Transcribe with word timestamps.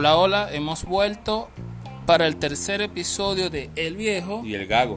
Hola, 0.00 0.16
hola, 0.16 0.48
hemos 0.54 0.86
vuelto 0.86 1.50
para 2.06 2.26
el 2.26 2.36
tercer 2.36 2.80
episodio 2.80 3.50
de 3.50 3.68
El 3.76 3.96
Viejo. 3.96 4.40
Y 4.42 4.54
el 4.54 4.66
Gago. 4.66 4.96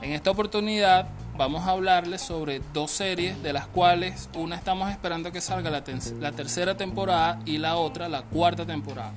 En 0.00 0.12
esta 0.12 0.30
oportunidad 0.30 1.06
vamos 1.36 1.66
a 1.66 1.72
hablarles 1.72 2.22
sobre 2.22 2.62
dos 2.72 2.90
series 2.90 3.42
de 3.42 3.52
las 3.52 3.66
cuales 3.66 4.30
una 4.34 4.56
estamos 4.56 4.90
esperando 4.90 5.32
que 5.32 5.42
salga 5.42 5.68
la, 5.68 5.84
la 6.18 6.32
tercera 6.32 6.78
temporada 6.78 7.38
y 7.44 7.58
la 7.58 7.76
otra 7.76 8.08
la 8.08 8.22
cuarta 8.22 8.64
temporada. 8.64 9.12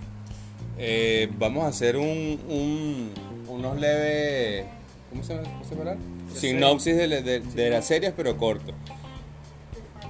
Eh, 0.77 1.31
vamos 1.37 1.63
a 1.63 1.67
hacer 1.67 1.95
un, 1.95 2.37
un, 2.49 3.13
unos 3.47 3.79
leves... 3.79 4.65
¿Cómo 5.11 5.23
se 5.23 5.35
llama? 5.35 5.95
Sinopsis 6.35 6.97
de, 6.97 7.07
de, 7.21 7.39
de 7.39 7.69
las 7.69 7.85
series, 7.87 8.11
pero 8.17 8.35
corto. 8.35 8.73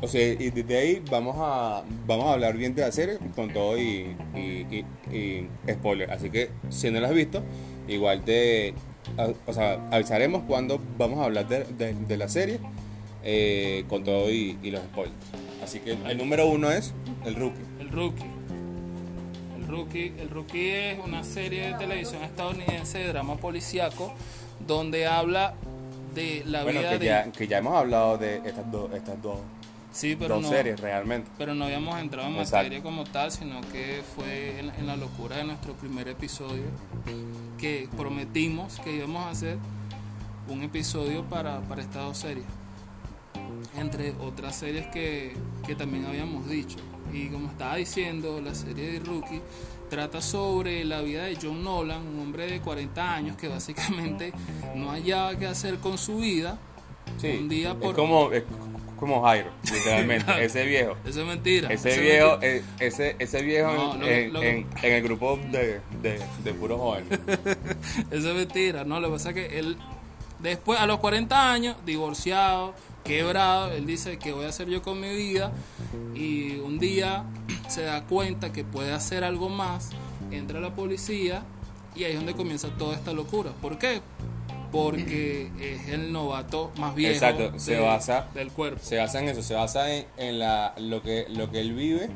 O 0.02 0.08
sea, 0.08 0.28
y 0.28 0.50
desde 0.50 0.78
ahí 0.78 1.04
vamos 1.12 1.36
a, 1.38 1.84
vamos 2.08 2.26
a 2.26 2.34
hablar 2.34 2.58
bien 2.58 2.74
de 2.74 2.82
la 2.82 2.92
serie 2.92 3.20
con 3.36 3.54
todo 3.54 3.78
y, 3.78 4.16
y, 4.36 4.86
y, 5.16 5.48
spoiler. 5.70 6.10
Así 6.12 6.32
que 6.32 6.50
si 6.70 6.90
no 6.90 7.00
la 7.00 7.08
has 7.10 7.14
visto, 7.14 7.44
igual 7.88 8.24
te 8.24 8.74
o 9.46 9.54
sea, 9.54 9.80
avisaremos 9.92 10.44
cuando 10.48 10.80
vamos 10.98 11.20
a 11.20 11.26
hablar 11.26 11.48
de, 11.48 11.94
de, 11.94 12.18
la 12.18 12.30
serie 12.30 12.60
eh, 13.24 13.84
con 13.90 14.04
todo 14.04 14.32
y, 14.32 14.58
los 14.72 14.82
spoilers. 14.82 15.16
Así 15.64 15.80
que 15.80 15.92
el 15.92 16.18
número 16.18 16.48
uno 16.48 16.72
es 16.72 16.94
El 17.26 17.36
Rookie. 17.36 17.62
El 17.80 17.90
Rookie. 17.90 18.26
El 19.56 19.68
Rookie, 19.68 20.14
el 20.20 20.30
Rookie 20.30 20.70
es 20.72 21.00
una 21.00 21.24
serie 21.24 21.68
de 21.68 21.74
televisión 21.76 22.24
estadounidense 22.24 23.00
de 23.00 23.08
drama 23.08 23.38
policíaco 23.38 24.14
donde 24.68 25.06
habla 25.06 25.54
de 26.16 26.44
la 26.46 26.64
vida 26.64 26.90
que 26.90 27.00
de... 27.00 27.06
Ya, 27.06 27.32
que 27.32 27.48
ya 27.48 27.60
hemos 27.60 27.76
hablado 27.76 28.18
de 28.18 28.38
estas, 28.38 28.70
dos 28.72 28.92
estas 28.94 29.22
dos 29.22 29.38
Sí, 29.92 30.16
pero 30.18 30.36
dos 30.36 30.44
no, 30.44 30.50
series 30.50 30.80
realmente. 30.80 31.30
Pero 31.38 31.54
no 31.54 31.66
habíamos 31.66 32.00
entrado 32.00 32.30
en 32.30 32.38
materia 32.38 32.82
como 32.82 33.04
tal, 33.04 33.32
sino 33.32 33.62
que 33.62 34.02
fue 34.16 34.60
en, 34.60 34.88
la 34.88 34.96
locura 34.96 35.38
de 35.38 35.44
nuestro 35.44 35.74
primer 35.74 36.08
episodio 36.08 36.66
que 37.58 37.90
prometimos 37.98 38.80
que 38.80 38.96
íbamos 38.96 39.26
a 39.26 39.30
hacer 39.32 39.58
un 40.48 40.64
episodio 40.64 41.24
para, 41.26 41.62
para 41.62 41.82
estas 41.82 42.04
dos 42.04 42.18
series. 42.18 42.46
Entre 43.78 44.12
otras 44.12 44.56
series 44.56 44.88
que, 44.88 45.36
que 45.66 45.76
también 45.76 46.06
habíamos 46.06 46.50
dicho. 46.50 46.78
Y 47.14 47.28
como 47.28 47.50
estaba 47.50 47.76
diciendo, 47.76 48.40
la 48.42 48.56
serie 48.56 48.94
de 48.94 49.00
Rookie 49.00 49.42
trata 49.90 50.22
sobre 50.22 50.86
la 50.86 51.02
vida 51.02 51.26
de 51.26 51.38
John 51.42 51.64
Nolan, 51.64 52.08
un 52.08 52.20
hombre 52.22 52.50
de 52.50 52.62
40 52.62 53.14
años 53.14 53.38
que 53.38 53.50
básicamente 53.50 54.32
no 54.76 54.92
hallaba 54.92 55.36
qué 55.38 55.48
hacer 55.48 55.80
con 55.80 55.98
su 55.98 56.18
vida. 56.18 56.58
Sí, 57.18 57.38
un 57.40 57.50
día 57.50 57.76
por... 57.78 57.90
Es 57.90 57.96
como, 57.96 58.32
como 59.02 59.24
Jairo, 59.24 59.50
literalmente, 59.64 60.32
ese 60.46 60.64
viejo. 60.64 60.96
Eso 61.04 61.22
es 61.22 61.28
mentira. 61.28 61.74
Ese 61.74 62.00
viejo, 62.00 62.38
eh, 62.44 62.62
ese, 62.80 63.16
ese 63.18 63.42
viejo 63.42 63.96
en, 64.00 64.36
en, 64.36 64.68
el 64.80 65.02
grupo 65.02 65.40
de, 65.52 65.82
de, 66.04 66.22
de 66.44 66.54
puros 66.54 66.80
jóvenes. 66.80 67.20
eso 68.12 68.30
es 68.30 68.36
mentira, 68.36 68.84
no, 68.84 69.00
lo 69.00 69.08
que 69.08 69.14
pasa 69.14 69.30
es 69.30 69.36
que 69.36 69.58
él, 69.58 69.76
después, 70.38 70.80
a 70.80 70.86
los 70.86 71.00
40 71.00 71.52
años, 71.52 71.78
divorciado, 71.84 72.76
quebrado, 73.04 73.72
él 73.72 73.88
dice, 73.88 74.20
que 74.20 74.34
voy 74.34 74.46
a 74.46 74.50
hacer 74.50 74.70
yo 74.70 74.84
con 74.84 75.00
mi 75.00 75.10
vida? 75.16 75.52
Y 76.14 76.58
un 76.58 76.78
día 76.78 77.24
se 77.70 77.82
da 77.82 78.04
cuenta 78.04 78.54
que 78.54 78.64
puede 78.64 78.94
hacer 78.94 79.24
algo 79.24 79.50
más, 79.50 79.90
entra 80.30 80.60
a 80.60 80.62
la 80.62 80.76
policía 80.76 81.42
y 81.96 82.04
ahí 82.04 82.12
es 82.12 82.18
donde 82.18 82.36
comienza 82.36 82.70
toda 82.78 82.96
esta 82.96 83.14
locura. 83.14 83.52
¿Por 83.64 83.80
qué? 83.80 84.02
Porque 84.72 85.50
es 85.60 85.90
el 85.90 86.12
novato 86.12 86.72
más 86.78 86.96
viejo 86.96 87.14
Exacto, 87.14 87.60
se 87.60 87.80
basa, 87.80 88.28
del 88.34 88.52
cuerpo. 88.52 88.80
Se 88.84 88.98
basa 88.98 89.20
en 89.20 89.30
eso, 89.30 89.42
se 89.42 89.54
basa 89.54 89.86
en, 89.94 90.40
la, 90.40 90.74
lo, 90.78 91.02
que, 91.02 91.26
lo 91.30 91.50
que 91.52 91.60
él 91.60 91.74
vive 91.74 92.10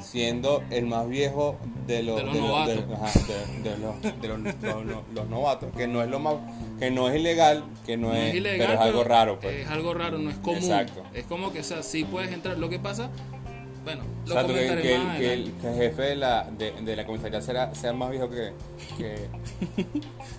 siendo 0.00 0.62
el 0.70 0.86
más 0.86 1.08
viejo 1.08 1.58
de 1.86 2.02
los, 2.02 2.22
los, 2.22 2.36
novatos, 5.28 5.72
que 5.76 5.86
no 5.86 6.02
es 6.02 6.08
lo 6.08 6.18
más 6.18 6.36
que 6.78 6.90
no 6.90 7.08
es 7.08 7.16
ilegal, 7.16 7.64
que 7.84 7.96
no, 7.96 8.14
es, 8.14 8.34
ilegal, 8.34 8.58
pero 8.58 8.72
es 8.74 8.80
algo 8.80 9.04
raro, 9.04 9.40
pues. 9.40 9.56
Es 9.56 9.68
algo 9.68 9.94
raro, 9.94 10.18
no 10.18 10.30
es 10.30 10.36
común. 10.36 10.58
Exacto. 10.58 11.02
Es 11.12 11.24
como 11.24 11.52
que 11.52 11.60
o 11.60 11.64
sea, 11.64 11.82
sí 11.82 12.04
puedes 12.04 12.32
entrar, 12.32 12.58
lo 12.58 12.68
que 12.68 12.78
pasa 12.78 13.10
bueno, 13.84 14.02
lo 14.26 14.46
que, 14.46 15.32
el, 15.32 15.52
jefe 15.60 16.02
de 16.02 16.16
la, 16.16 16.44
de, 16.44 16.72
de 16.72 16.96
la 16.96 17.06
comisaría 17.06 17.40
sea, 17.40 17.74
sea, 17.74 17.92
más 17.92 18.10
viejo 18.10 18.28
que, 18.28 18.52
que, 18.96 19.28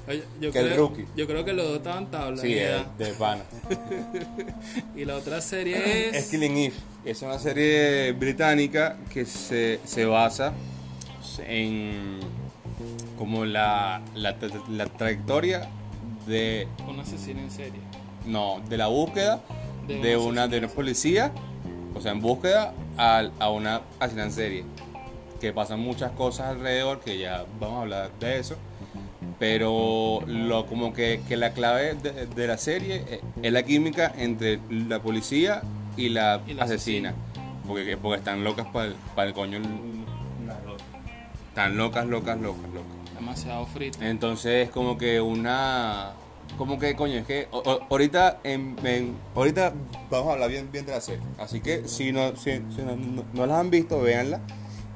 yo 0.40 0.52
creo, 0.52 0.66
el 0.66 0.78
rookie. 0.78 1.06
Yo 1.16 1.28
creo 1.28 1.44
que 1.46 1.54
los 1.54 1.68
dos 1.68 1.78
estaban 1.78 2.12
tablas. 2.12 2.42
Sí, 2.42 2.54
de, 2.54 2.84
de 2.98 3.14
pana. 3.14 3.44
y 4.96 5.06
la 5.06 5.16
otra 5.16 5.42
serie 5.42 6.10
es... 6.10 6.16
Es 6.16 6.30
Killing 6.30 6.58
Eve. 6.58 6.76
Es 7.06 7.22
una 7.22 7.40
serie 7.40 8.12
británica 8.12 8.98
que 9.12 9.26
se, 9.26 9.80
se 9.86 10.06
basa 10.06 10.54
en 11.48 12.20
como 13.18 13.46
la, 13.46 14.02
la, 14.16 14.36
la 14.70 14.86
trayectoria 14.86 15.70
de... 16.28 16.68
Un 16.88 17.00
asesino 17.00 17.40
en 17.40 17.52
serie. 17.52 17.82
No, 18.26 18.62
de 18.70 18.78
la 18.78 18.88
búsqueda 18.88 19.42
de, 19.88 20.18
una, 20.18 20.48
de 20.48 20.60
una 20.60 20.68
policía 20.68 21.34
o 21.96 22.02
sea, 22.02 22.12
en 22.12 22.22
búsqueda 22.22 22.74
a, 23.00 23.30
a 23.40 23.50
una 23.50 23.82
asesina 24.00 24.26
en 24.26 24.32
serie. 24.32 24.64
Que 25.40 25.54
pasan 25.54 25.80
muchas 25.80 26.12
cosas 26.12 26.48
alrededor, 26.48 27.00
que 27.00 27.18
ya 27.18 27.46
vamos 27.60 27.78
a 27.78 27.82
hablar 27.82 28.12
de 28.20 28.40
eso. 28.40 28.58
Pero 29.40 30.20
lo, 30.28 30.66
como 30.66 30.94
que, 30.94 31.22
que 31.28 31.38
la 31.38 31.54
clave 31.54 31.96
de, 31.96 32.48
la 32.48 32.58
serie 32.58 33.22
es 33.42 33.54
la 33.54 33.64
química 33.64 34.14
entre 34.18 34.60
la 34.70 35.02
policía 35.02 35.62
y 35.96 36.10
la, 36.10 36.42
asesina. 36.60 37.14
Porque, 37.66 37.96
porque 37.96 38.18
están 38.18 38.44
locas 38.44 38.68
para 38.68 38.88
el, 38.88 38.96
para 39.16 39.30
el 39.30 39.34
coño. 39.34 39.60
Están 41.48 41.78
locas, 41.78 42.06
locas, 42.06 42.38
locas, 42.40 42.70
locas. 42.74 43.14
Demasiado 43.16 43.66
frito. 43.66 44.00
Entonces, 44.02 44.70
como 44.70 44.98
que 44.98 45.22
una 45.22 46.12
como 46.60 46.78
que, 46.78 46.94
coño, 46.94 47.16
es 47.16 47.26
que 47.26 47.48
ahorita, 47.90 48.42
ahorita 49.34 49.74
vamos 50.12 50.28
a 50.28 50.34
hablar 50.34 50.50
bien, 50.50 50.70
bien 50.70 50.86
de 50.86 50.92
la 50.92 51.00
serie. 51.00 51.24
Así 51.38 51.62
que 51.62 51.88
si, 51.88 52.12
no, 52.12 52.36
si, 52.36 52.60
no, 52.60 53.24
no, 53.34 53.46
las 53.46 53.58
han 53.58 53.70
visto, 53.70 54.02
véanla. 54.02 54.42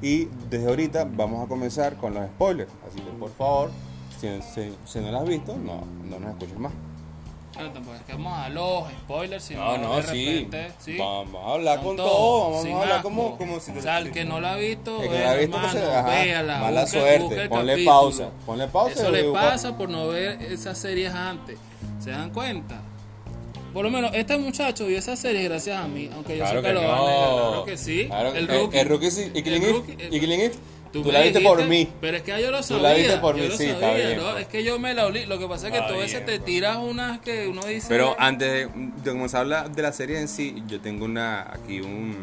Y 0.02 0.26
desde 0.50 0.68
ahorita 0.68 1.08
vamos 1.10 1.42
a 1.42 1.48
comenzar 1.48 1.96
con 1.96 2.12
los 2.12 2.26
spoilers. 2.26 2.70
Así 2.86 3.00
que 3.00 3.10
por 3.12 3.30
favor, 3.30 3.70
si, 4.20 4.28
si 4.84 5.00
no 5.00 5.10
las 5.10 5.22
has 5.22 5.28
visto, 5.28 5.56
no, 5.56 5.86
no 6.04 6.20
nos 6.20 6.32
escuches 6.32 6.58
más. 6.58 6.72
Claro, 7.54 7.70
tampoco 7.70 7.96
es 7.96 8.02
que 8.02 8.12
vamos 8.12 8.36
a 8.36 8.48
los 8.48 8.90
spoilers, 8.90 9.44
sino 9.44 9.64
no, 9.64 9.78
no, 9.78 9.96
de 9.96 10.02
sí. 10.02 10.26
repente, 10.26 10.72
sí. 10.80 10.96
Vamos 10.98 11.40
a 11.44 11.52
hablar 11.52 11.80
con, 11.80 11.96
todo, 11.96 12.50
vamos 12.50 12.66
a 12.66 12.82
hablar 12.82 13.02
como, 13.02 13.38
como 13.38 13.60
si... 13.60 13.70
O 13.70 13.80
sea, 13.80 13.98
el 13.98 14.10
que 14.10 14.24
no 14.24 14.40
la 14.40 14.54
ha 14.54 14.56
visto, 14.56 15.00
el 15.00 15.08
que 15.08 15.18
no 15.18 15.24
la 15.24 15.30
ha 15.30 15.34
visto, 15.36 15.56
hermano, 15.56 15.72
pues, 15.80 15.84
ajá, 15.84 16.08
véala, 16.08 16.58
mala 16.58 16.80
busque, 16.82 16.98
suerte, 16.98 17.24
busque 17.24 17.48
ponle 17.48 17.72
capítulo. 17.72 17.96
pausa, 17.96 18.28
ponle 18.44 18.66
pausa. 18.68 19.00
Eso 19.00 19.10
le 19.10 19.24
pasa 19.24 19.76
por 19.76 19.88
no 19.88 20.08
ver 20.08 20.42
esas 20.42 20.76
series 20.78 21.14
antes, 21.14 21.58
¿se 22.00 22.10
dan 22.10 22.30
cuenta? 22.30 22.80
Por 23.72 23.84
lo 23.84 23.90
menos 23.90 24.12
este 24.14 24.36
muchacho 24.38 24.86
vio 24.86 24.98
esa 24.98 25.16
serie 25.16 25.42
gracias 25.44 25.76
a 25.76 25.88
mí, 25.88 26.08
aunque 26.14 26.36
yo 26.36 26.44
claro 26.44 26.60
sé 26.60 26.62
que, 26.62 26.68
que 26.68 26.74
lo 26.74 26.82
no. 26.82 26.88
van 26.88 27.00
a 27.00 27.06
negar, 27.06 27.28
claro 27.28 27.64
que 27.64 27.76
sí. 27.76 28.06
Claro, 28.06 28.34
el 28.34 28.48
rookie. 28.48 28.78
El, 28.78 28.88
rookie 28.88 29.10
sí, 29.10 29.32
y 29.34 29.42
Killing 29.42 29.62
Eve, 29.64 29.82
y 30.10 30.20
Killing 30.20 30.40
Eve. 30.40 30.54
Tú, 30.94 31.02
tú 31.02 31.12
la 31.12 31.20
viste 31.22 31.40
por 31.40 31.62
mí. 31.66 31.88
Pero 32.00 32.16
es 32.16 32.22
que 32.22 32.40
yo 32.40 32.50
lo 32.50 32.62
sabía. 32.62 32.78
Tú 32.78 32.82
la 32.88 32.94
viste 32.94 33.16
por 33.18 33.36
yo 33.36 33.42
mí, 33.42 33.48
lo 33.48 33.56
sí, 33.56 33.66
sabía, 33.68 33.74
está 33.74 33.94
bien. 34.06 34.18
¿no? 34.18 34.38
Es 34.38 34.46
que 34.46 34.64
yo 34.64 34.78
me 34.78 34.94
la 34.94 35.06
olí. 35.06 35.26
Lo 35.26 35.38
que 35.40 35.46
pasa 35.48 35.66
es 35.66 35.72
que 35.72 35.80
tú 35.80 35.94
a 35.94 35.98
veces 35.98 36.24
te 36.24 36.38
tiras 36.38 36.76
unas 36.78 37.18
que 37.18 37.48
uno 37.48 37.62
dice. 37.64 37.88
Pero 37.88 38.14
antes 38.18 38.50
de, 38.50 38.68
de 39.02 39.10
comenzar 39.10 39.38
a 39.38 39.40
hablar 39.42 39.70
de 39.74 39.82
la 39.82 39.92
serie 39.92 40.20
en 40.20 40.28
sí, 40.28 40.62
yo 40.68 40.80
tengo 40.80 41.04
una 41.04 41.52
aquí 41.52 41.80
un 41.80 42.16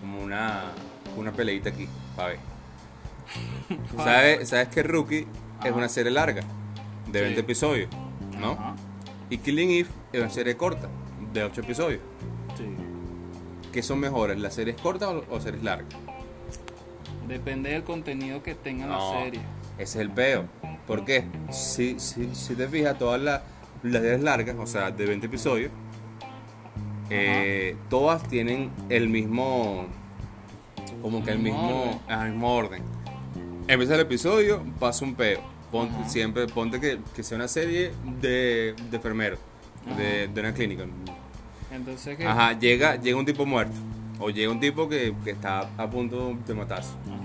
como 0.00 0.20
una 0.22 0.64
una 1.16 1.32
peleita 1.32 1.70
aquí 1.70 1.88
para 2.14 2.28
ver. 2.28 2.38
¿Sabes, 3.96 4.48
sabes 4.50 4.68
que 4.68 4.82
Rookie 4.82 5.26
es 5.64 5.72
una 5.72 5.88
serie 5.88 6.12
larga 6.12 6.42
de 7.06 7.20
20 7.22 7.34
Sí. 7.36 7.40
episodios, 7.40 7.88
¿no? 8.38 8.52
Ajá. 8.52 8.76
Y 9.30 9.38
Killing 9.38 9.70
Eve 9.70 9.88
es 10.12 10.20
una 10.20 10.30
serie 10.30 10.56
corta 10.56 10.88
de 11.32 11.42
8 11.42 11.60
episodios. 11.62 12.00
Sí. 12.56 12.64
¿Qué 13.72 13.82
son 13.82 13.98
mejores, 14.00 14.38
las 14.38 14.54
series 14.54 14.76
cortas 14.80 15.08
o, 15.08 15.24
o 15.30 15.40
series 15.40 15.62
largas? 15.62 15.88
Depende 17.28 17.70
del 17.70 17.82
contenido 17.84 18.42
que 18.42 18.54
tenga 18.54 18.86
No, 18.86 19.14
la 19.14 19.20
serie. 19.24 19.40
Ese 19.78 19.82
es 19.82 19.96
el 19.96 20.10
peo. 20.10 20.44
¿Por 20.86 21.04
qué? 21.04 21.24
Si, 21.50 22.00
si, 22.00 22.34
si 22.34 22.54
te 22.54 22.66
fijas, 22.68 22.98
todas 22.98 23.20
las, 23.20 23.42
las 23.82 24.02
series 24.02 24.22
largas, 24.22 24.56
o 24.58 24.66
sea, 24.66 24.90
de 24.90 25.06
20 25.06 25.26
episodios, 25.26 25.70
eh, 27.10 27.76
todas 27.88 28.22
tienen 28.28 28.70
el 28.88 29.08
mismo. 29.08 29.86
Como 31.02 31.24
que 31.24 31.30
el 31.32 31.38
Mismo 31.38 32.00
el 32.08 32.30
mismo 32.30 32.54
orden. 32.54 32.82
Empieza 33.68 33.94
el 33.94 34.00
episodio, 34.00 34.62
pasa 34.80 35.04
un 35.04 35.14
peo. 35.14 35.40
Pon- 35.70 35.88
Ajá. 35.90 36.08
siempre 36.08 36.46
ponte 36.46 36.80
que, 36.80 36.98
que 37.14 37.22
sea 37.22 37.36
una 37.36 37.46
serie 37.48 37.92
de, 38.22 38.74
de 38.90 38.96
enfermeros, 38.96 39.38
de, 39.98 40.28
de 40.28 40.40
una 40.40 40.54
clínica. 40.54 40.84
Entonces, 41.70 42.16
¿qué? 42.16 42.26
Ajá, 42.26 42.58
llega, 42.58 42.96
llega 42.96 43.18
un 43.18 43.26
tipo 43.26 43.44
muerto. 43.44 43.74
O 44.18 44.30
llega 44.30 44.50
un 44.50 44.58
tipo 44.58 44.88
que, 44.88 45.14
que 45.22 45.30
está 45.30 45.68
a 45.76 45.88
punto 45.90 46.36
de 46.46 46.54
matarse. 46.54 46.94
Ajá. 47.06 47.17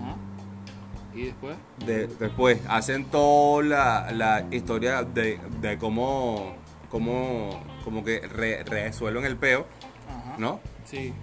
Y 1.16 1.26
después. 1.26 1.56
De- 1.86 2.08
después 2.08 2.60
hacen 2.68 3.06
toda 3.06 3.64
la, 3.64 4.12
la 4.12 4.46
historia 4.52 5.04
de, 5.04 5.40
de 5.62 5.78
cómo, 5.78 6.56
cómo, 6.90 7.62
como 7.84 8.04
que 8.04 8.20
re- 8.22 8.64
resuelven 8.64 9.26
el 9.26 9.38
peo, 9.38 9.66
Ajá. 10.10 10.36
¿no? 10.38 10.60
Sí. 10.86 11.14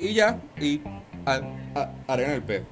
Y, 0.00 0.06
y 0.08 0.14
ya, 0.14 0.40
y 0.60 0.80
a- 1.24 1.40
a- 1.74 1.90
arreglan 2.08 2.34
el 2.36 2.42
peo. 2.42 2.62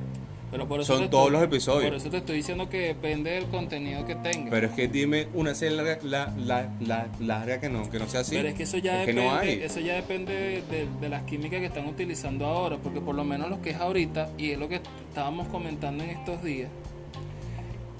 Pero 0.54 0.68
por 0.68 0.80
eso 0.80 0.96
son 0.96 1.10
todos 1.10 1.24
estoy- 1.24 1.32
los 1.32 1.42
episodios. 1.42 1.84
Por 1.86 1.94
eso 1.94 2.10
te 2.10 2.16
estoy 2.18 2.36
diciendo 2.36 2.68
que 2.68 2.78
depende 2.78 3.32
del 3.32 3.46
contenido 3.46 4.06
que 4.06 4.14
tenga. 4.14 4.50
Pero 4.52 4.68
es 4.68 4.72
que 4.74 4.86
dime 4.86 5.26
una 5.34 5.52
serie 5.52 5.76
larga, 5.76 5.98
la, 6.04 6.32
la, 6.38 6.68
la- 6.80 7.08
larga 7.18 7.58
que 7.58 7.68
no, 7.68 7.90
que 7.90 7.98
no 7.98 8.06
sea 8.08 8.20
así. 8.20 8.36
Pero 8.36 8.48
es 8.50 8.54
que 8.54 8.62
eso 8.62 8.78
ya 8.78 9.00
Es 9.00 9.06
depende, 9.08 9.24
no 9.28 9.34
hay. 9.34 9.60
eso 9.62 9.80
ya 9.80 9.94
depende 9.96 10.32
de, 10.32 10.62
de- 10.62 10.88
de 11.00 11.08
las 11.08 11.24
químicas 11.24 11.58
que 11.58 11.66
están 11.66 11.88
utilizando 11.88 12.46
ahora, 12.46 12.76
porque 12.76 13.00
por 13.00 13.16
lo 13.16 13.24
menos 13.24 13.50
lo 13.50 13.60
que 13.62 13.70
es 13.70 13.76
ahorita, 13.78 14.30
y 14.38 14.52
es 14.52 14.58
lo 14.58 14.68
que 14.68 14.76
estábamos 15.08 15.48
comentando 15.48 16.04
en 16.04 16.10
estos 16.10 16.40
días, 16.44 16.68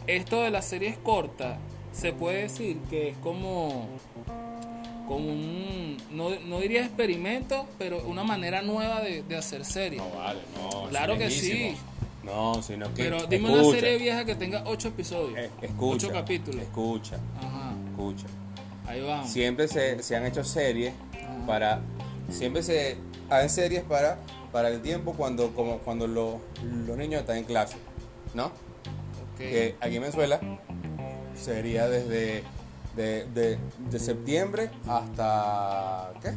esto 0.06 0.40
de 0.42 0.50
las 0.50 0.64
series 0.64 0.96
cortas, 0.98 1.58
se 1.92 2.12
puede 2.12 2.42
decir 2.42 2.76
que 2.88 3.08
es 3.08 3.16
como, 3.18 3.88
como 5.08 5.26
un, 5.26 5.96
no, 6.12 6.30
no 6.46 6.60
diría 6.60 6.82
experimento, 6.82 7.66
pero 7.78 8.02
una 8.06 8.22
manera 8.24 8.62
nueva 8.62 9.00
de, 9.00 9.22
de 9.24 9.36
hacer 9.36 9.64
series. 9.64 10.00
No 10.02 10.10
vale, 10.16 10.40
no. 10.56 10.88
Claro 10.88 11.18
que 11.18 11.30
sí. 11.30 11.74
No, 12.24 12.62
sino 12.62 12.92
que. 12.94 13.04
Pero 13.04 13.26
dime 13.26 13.50
una 13.50 13.64
serie 13.70 13.98
vieja 13.98 14.24
que 14.24 14.34
tenga 14.34 14.62
ocho 14.66 14.88
episodios, 14.88 15.38
eh, 15.38 15.50
escucha, 15.62 16.06
ocho 16.06 16.12
capítulos. 16.12 16.62
Escucha, 16.62 17.16
Ajá, 17.38 17.72
escucha. 17.90 18.26
ahí 18.86 19.00
vamos. 19.02 19.30
Siempre 19.30 19.68
se, 19.68 20.02
se 20.02 20.16
han 20.16 20.24
hecho 20.26 20.42
series 20.44 20.94
Ajá. 21.12 21.46
para. 21.46 21.80
Siempre 22.30 22.62
se 22.62 22.96
hacen 23.28 23.50
series 23.50 23.82
para, 23.82 24.18
para 24.52 24.68
el 24.68 24.80
tiempo 24.80 25.12
cuando, 25.12 25.54
como, 25.54 25.78
cuando 25.78 26.06
los, 26.06 26.36
los 26.86 26.96
niños 26.96 27.20
están 27.20 27.36
en 27.36 27.44
clase. 27.44 27.76
¿No? 28.32 28.50
Que 29.38 29.74
aquí 29.80 29.96
en 29.96 30.02
Venezuela 30.02 30.40
sería 31.34 31.88
desde 31.88 32.42
de, 32.96 33.24
de- 33.34 33.58
de 33.90 33.98
septiembre 33.98 34.70
hasta 34.88 36.12
¿qué? 36.22 36.32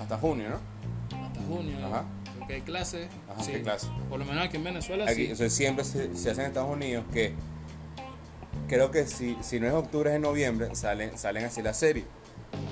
hasta 0.00 0.16
junio, 0.18 0.48
¿no? 0.50 1.16
Hasta 1.26 1.40
junio, 1.42 1.76
Ajá. 1.86 2.04
porque 2.38 2.54
hay 2.54 2.60
clases. 2.62 3.08
Ajá, 3.36 3.44
sí. 3.44 3.52
¿qué 3.52 3.62
clase? 3.62 3.86
Por 4.08 4.18
lo 4.18 4.24
menos 4.24 4.44
aquí 4.44 4.56
en 4.56 4.64
Venezuela 4.64 5.04
Aquí, 5.08 5.34
sí. 5.36 5.50
siempre 5.50 5.84
se, 5.84 6.16
se 6.16 6.30
hace 6.30 6.40
en 6.40 6.46
Estados 6.48 6.70
Unidos 6.70 7.04
que 7.12 7.34
creo 8.68 8.90
que 8.90 9.06
si, 9.06 9.36
si 9.42 9.60
no 9.60 9.66
es 9.66 9.72
octubre 9.74 10.10
es 10.10 10.16
en 10.16 10.22
noviembre 10.22 10.74
salen 10.74 11.16
salen 11.18 11.44
así 11.44 11.62
las 11.62 11.76
series. 11.78 12.04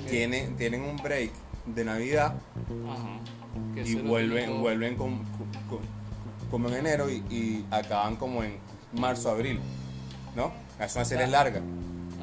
Ok. 0.03 0.09
Tienen 0.09 0.55
tienen 0.57 0.81
un 0.83 0.97
break 0.97 1.31
de 1.65 1.85
Navidad 1.85 2.33
Ajá. 2.89 3.19
Y 3.83 3.95
vuelven 3.95 4.61
vuelven 4.61 4.95
con- 4.95 5.23
con- 5.69 5.95
como 6.51 6.67
en 6.69 6.75
enero 6.75 7.09
y, 7.09 7.15
y 7.29 7.65
acaban 7.71 8.15
como 8.17 8.43
en 8.43 8.57
marzo 8.93 9.29
abril, 9.29 9.59
¿no? 10.35 10.51
Es 10.79 10.95
una 10.95 11.05
serie 11.05 11.27
larga. 11.27 11.59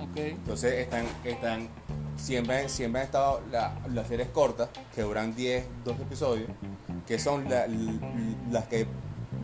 Ok. 0.01 0.17
Entonces 0.17 0.75
están, 0.75 1.05
están 1.25 1.69
siempre, 2.17 2.69
siempre 2.69 3.01
han 3.01 3.07
estado 3.07 3.43
la- 3.51 3.75
las 3.93 4.07
series 4.09 4.29
cortas, 4.29 4.69
que 4.95 5.03
duran 5.03 5.35
10, 5.35 5.65
12 5.85 6.03
episodios, 6.03 6.51
que 7.07 7.19
son 7.19 7.49
la- 7.49 7.67
las, 8.51 8.67
que, 8.69 8.87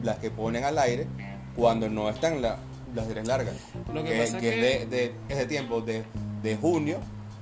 las 0.03 0.17
que 0.19 0.31
ponen 0.31 0.65
al 0.65 0.79
aire 0.79 1.07
cuando 1.57 1.89
no 1.89 2.09
están 2.09 2.41
la- 2.43 2.57
las 2.95 3.07
series 3.07 3.27
largas. 3.27 3.55
Lo 3.93 4.03
que 4.05 4.11
que 4.11 4.21
pasa 4.21 4.39
que 4.39 4.51
que- 4.51 4.83
es 4.83 4.91
de, 4.91 4.97
de 4.97 5.13
ese 5.29 5.47
tiempo, 5.47 5.81
de, 5.81 6.05
de 6.43 6.57
junio 6.57 6.99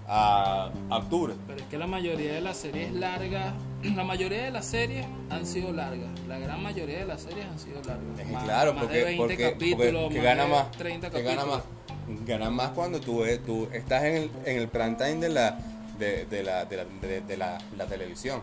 a, 0.08 0.70
a 0.90 0.96
octubre. 0.98 1.34
Pero 1.46 1.60
es 1.60 1.66
que 1.66 1.78
la 1.78 1.86
mayoría 1.86 2.32
de 2.34 2.40
las 2.40 2.56
series 2.56 2.92
largas, 2.92 3.52
la 3.94 4.04
mayoría 4.04 4.44
de 4.44 4.50
las 4.50 4.66
series 4.66 5.06
han 5.30 5.46
sido 5.46 5.72
largas. 5.72 6.08
La 6.28 6.38
gran 6.38 6.62
mayoría 6.62 6.98
de 7.00 7.06
las 7.06 7.22
series 7.22 7.46
han 7.46 7.58
sido 7.58 7.76
largas. 7.82 8.18
Es 8.18 8.26
que 8.26 8.32
Más- 8.32 8.44
claro, 8.44 8.72
más 8.74 8.82
porque, 8.84 8.98
de 8.98 9.04
20 9.04 9.22
porque, 9.22 9.50
capítulos, 9.52 10.02
porque 10.04 10.14
que 10.14 10.26
más 10.26 10.36
gana 10.36 10.46
más, 10.46 10.70
30 10.72 11.10
que 11.10 11.22
gana 11.22 11.36
capítulos. 11.36 11.64
más, 12.08 12.26
gana 12.26 12.50
más 12.50 12.70
cuando 12.70 13.00
tú, 13.00 13.22
tú 13.44 13.68
estás 13.72 14.04
en 14.04 14.14
el, 14.16 14.30
en 14.44 14.56
el 14.58 14.68
prime 14.68 14.94
time 14.94 15.16
de 15.16 15.28
la, 15.28 15.58
de, 15.98 16.26
de 16.26 16.42
la, 16.42 16.64
de 16.64 16.76
la, 16.76 16.84
de- 16.84 17.36
la, 17.36 17.58
la 17.76 17.86
televisión. 17.86 18.40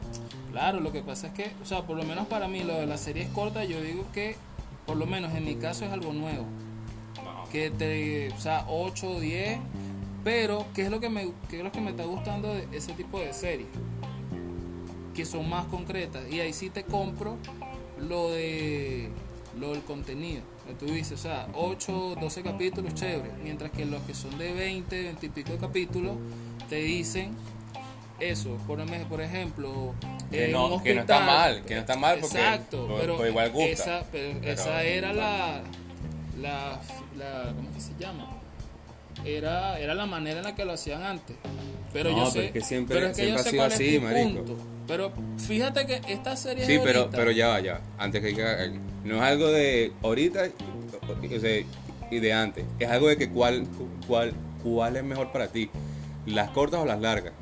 Claro, 0.51 0.79
lo 0.79 0.91
que 0.91 1.01
pasa 1.01 1.27
es 1.27 1.33
que, 1.33 1.51
o 1.61 1.65
sea, 1.65 1.81
por 1.83 1.97
lo 1.97 2.03
menos 2.03 2.27
para 2.27 2.47
mí 2.47 2.63
lo 2.63 2.73
de 2.75 2.85
las 2.85 3.01
series 3.01 3.29
cortas, 3.29 3.67
yo 3.67 3.81
digo 3.81 4.05
que, 4.13 4.35
por 4.85 4.97
lo 4.97 5.05
menos 5.05 5.33
en 5.35 5.45
mi 5.45 5.55
caso 5.55 5.85
es 5.85 5.91
algo 5.91 6.13
nuevo. 6.13 6.45
Que 7.51 7.69
te, 7.69 8.29
o 8.31 8.39
sea, 8.39 8.65
8 8.67 9.09
o 9.11 9.19
10, 9.19 9.59
pero 10.23 10.65
¿qué 10.73 10.83
es 10.83 10.89
lo 10.89 10.99
que 10.99 11.09
me, 11.09 11.29
qué 11.49 11.57
es 11.59 11.63
lo 11.63 11.71
que 11.71 11.81
me 11.81 11.91
está 11.91 12.03
gustando 12.05 12.53
de 12.53 12.67
ese 12.75 12.93
tipo 12.93 13.19
de 13.19 13.31
series? 13.33 13.67
Que 15.13 15.25
son 15.25 15.47
más 15.49 15.65
concretas. 15.67 16.23
Y 16.31 16.39
ahí 16.39 16.53
sí 16.53 16.69
te 16.69 16.83
compro 16.83 17.37
lo 17.99 18.31
de 18.31 19.09
lo 19.59 19.71
del 19.73 19.83
contenido. 19.83 20.41
Que 20.65 20.73
tú 20.73 20.85
dices, 20.85 21.19
o 21.19 21.21
sea, 21.21 21.47
8, 21.53 22.15
12 22.19 22.41
capítulos, 22.41 22.95
chévere. 22.95 23.29
Mientras 23.43 23.69
que 23.71 23.85
los 23.85 24.01
que 24.03 24.15
son 24.15 24.35
de 24.39 24.51
20, 24.53 25.03
20 25.03 25.25
y 25.25 25.29
pico 25.29 25.51
capítulos, 25.59 26.15
te 26.69 26.75
dicen 26.77 27.31
eso. 28.19 28.57
Por, 28.67 28.79
em- 28.79 29.05
por 29.05 29.21
ejemplo, 29.21 29.93
Que 30.31 30.45
en 30.45 30.51
no- 30.53 30.75
un 30.75 30.83
que 30.83 30.93
no 30.95 31.01
está 31.01 31.17
hospital. 31.17 31.53
mal, 31.55 31.65
que 31.65 31.73
no 31.75 31.79
está 31.81 31.95
mal 31.95 32.19
porque- 32.19 32.37
Exacto, 32.37 32.85
porque- 32.87 33.01
pero, 33.01 33.15
porque 33.15 33.29
igual 33.29 33.51
gusta. 33.51 33.71
Esa, 33.71 34.05
pero 34.11 34.39
Pero- 34.39 34.53
esa 34.53 34.83
era 34.83 35.13
la, 35.13 35.61
la, 36.41 36.79
la. 37.17 37.53
¿Cómo 37.55 37.69
es 37.69 37.75
que 37.75 37.81
se 37.81 37.99
llama? 37.99 38.29
Era, 39.25 39.79
era 39.79 39.93
la 39.93 40.05
manera 40.05 40.39
en 40.39 40.45
la 40.45 40.55
que 40.55 40.65
lo 40.65 40.73
hacían 40.73 41.03
antes. 41.03 41.35
Pero 41.93 42.11
No, 42.11 42.25
yo 42.25 42.31
sé. 42.31 42.45
es 42.47 42.51
que 42.51 42.61
siempre- 42.61 42.95
pero 42.95 43.07
es 43.09 43.15
que 43.17 43.23
siempre 43.23 43.33
yo 43.33 43.39
ha 43.39 43.43
sé 43.43 43.49
sido 43.51 43.61
cuál 43.61 43.71
así, 43.73 43.95
es 43.95 44.01
tu 44.35 44.43
punto. 44.45 44.63
Pero 44.87 45.13
fíjate 45.47 45.85
que 45.85 46.01
esta 46.11 46.35
serie 46.35 46.65
Sí, 46.65 46.73
de 46.73 46.79
pero, 46.79 46.99
ahorita- 47.01 47.17
pero 47.17 47.31
ya 47.31 47.47
va, 47.49 47.59
ya. 47.61 47.79
Antes 47.97 48.21
que 48.21 48.29
eh, 48.37 48.71
no 49.05 49.15
es 49.17 49.21
algo 49.21 49.47
de 49.49 49.91
ahorita 50.01 50.47
o 51.03 51.39
sea, 51.39 51.63
y 52.11 52.19
de 52.19 52.33
antes. 52.33 52.65
Es 52.79 52.89
algo 52.89 53.07
de 53.07 53.17
que 53.17 53.29
cuál, 53.29 53.65
cuál, 54.07 54.33
cuál 54.63 54.97
es 54.97 55.03
mejor 55.03 55.31
para 55.31 55.47
ti. 55.47 55.69
¿Las 56.25 56.49
cortas 56.51 56.79
o 56.81 56.85
las 56.85 56.99
largas? 56.99 57.33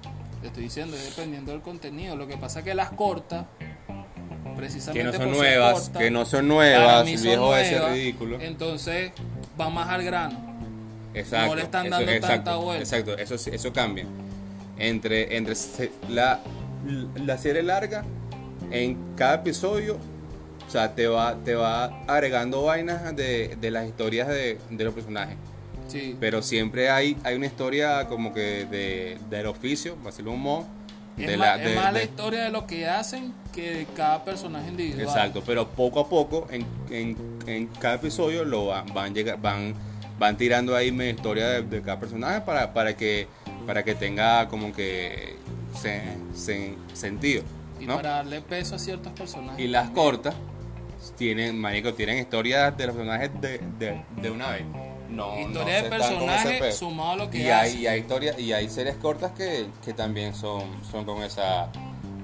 Te 0.41 0.47
estoy 0.47 0.63
diciendo, 0.63 0.95
es 0.97 1.15
dependiendo 1.15 1.51
del 1.51 1.61
contenido. 1.61 2.15
Lo 2.15 2.27
que 2.27 2.37
pasa 2.37 2.59
es 2.59 2.65
que 2.65 2.73
las 2.73 2.89
cortas, 2.91 3.45
Que 3.59 4.49
precisamente 4.57 5.17
no 5.17 5.23
son 5.23 5.31
nuevas, 5.31 5.89
que 5.89 6.11
no 6.11 6.25
son 6.25 6.47
nuevas, 6.47 6.97
son 7.09 7.21
viejo 7.23 7.55
ese 7.55 7.71
nuevas, 7.75 7.93
ridículo. 7.93 8.41
Entonces, 8.41 9.11
va 9.59 9.69
más 9.69 9.89
al 9.89 10.03
grano. 10.03 10.51
Exacto. 11.13 11.47
no 11.47 11.55
le 11.55 11.61
están 11.63 11.85
eso- 11.87 11.95
dando 11.95 12.11
exacto, 12.11 12.35
tanta 12.35 12.55
vuelta. 12.55 12.83
Exacto, 12.83 13.17
eso, 13.17 13.35
eso 13.51 13.73
cambia. 13.73 14.05
Entre, 14.77 15.37
entre 15.37 15.53
la, 16.09 16.39
la 17.15 17.37
serie 17.37 17.61
larga, 17.61 18.03
en 18.71 18.97
cada 19.15 19.35
episodio, 19.35 19.97
o 20.67 20.71
sea, 20.71 20.95
te 20.95 21.05
va, 21.07 21.35
te 21.43 21.53
va 21.53 22.03
agregando 22.07 22.63
vainas 22.63 23.15
de, 23.15 23.57
de 23.59 23.71
las 23.71 23.85
historias 23.87 24.27
de, 24.27 24.57
de 24.69 24.83
los 24.83 24.93
personajes. 24.93 25.35
Sí. 25.91 26.15
Pero 26.19 26.41
siempre 26.41 26.89
hay, 26.89 27.17
hay 27.23 27.35
una 27.35 27.45
historia 27.45 28.07
como 28.07 28.33
que 28.33 28.65
de, 28.65 29.17
del 29.29 29.45
oficio, 29.47 29.97
un 30.25 30.41
modo. 30.41 30.65
Es, 31.17 31.27
de 31.27 31.37
más, 31.37 31.47
la- 31.57 31.63
es 31.63 31.69
de- 31.69 31.91
la 31.91 32.03
historia 32.03 32.43
de 32.45 32.49
lo 32.51 32.65
que 32.65 32.87
hacen 32.87 33.33
que 33.53 33.73
de 33.73 33.85
cada 33.95 34.23
personaje 34.23 34.69
individual. 34.69 35.01
Exacto, 35.07 35.43
pero 35.45 35.67
poco 35.67 35.99
a 35.99 36.07
poco 36.09 36.47
en, 36.49 36.65
en, 36.89 37.17
en 37.45 37.67
cada 37.67 37.95
episodio 37.95 38.45
lo 38.45 38.67
van, 38.67 38.85
van, 38.93 39.13
llegar, 39.13 39.39
van, 39.41 39.73
van 40.17 40.37
tirando 40.37 40.75
ahí 40.75 40.91
media 40.91 41.11
historia 41.11 41.47
de, 41.49 41.61
de 41.63 41.81
cada 41.81 41.99
personaje 41.99 42.41
para, 42.41 42.73
para, 42.73 42.95
que, 42.95 43.27
para 43.67 43.83
que 43.83 43.93
tenga 43.93 44.47
como 44.47 44.71
que 44.73 45.35
se- 45.79 46.15
se- 46.33 46.75
sentido. 46.93 47.43
Y 47.79 47.85
¿no? 47.85 47.95
para 47.97 48.11
darle 48.11 48.41
peso 48.41 48.75
a 48.75 48.79
ciertos 48.79 49.11
personajes. 49.13 49.59
Y 49.63 49.67
las 49.67 49.89
cortas 49.89 50.33
tienen, 51.17 51.59
marico, 51.59 51.93
tienen 51.93 52.19
historias 52.19 52.75
de 52.77 52.87
los 52.87 52.95
personajes 52.95 53.31
de, 53.41 53.59
de, 53.79 54.01
de 54.21 54.31
una 54.31 54.51
vez. 54.51 54.63
No, 55.11 55.37
Historia 55.39 55.49
no 55.59 55.65
de 55.65 55.71
se 55.71 55.77
están 55.79 55.89
con 55.89 56.01
ese 56.01 56.15
personaje 56.19 56.59
peso. 56.59 56.77
sumado 56.79 57.11
a 57.11 57.15
lo 57.17 57.29
que 57.29 57.37
y 57.39 57.49
hay, 57.49 57.73
y 57.81 57.87
hay 57.87 57.99
historias 57.99 58.39
y 58.39 58.53
hay 58.53 58.69
series 58.69 58.95
cortas 58.95 59.31
que, 59.33 59.67
que 59.83 59.93
también 59.93 60.33
son, 60.33 60.63
son 60.89 61.05
con 61.05 61.21
esa 61.23 61.69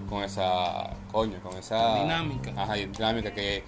con 0.10 0.24
esa 0.24 0.92
coño 1.12 1.38
con 1.44 1.58
esa 1.58 1.96
Dinámica. 2.00 2.54
ajá 2.56 2.74
dinámica 2.76 3.34
que 3.34 3.64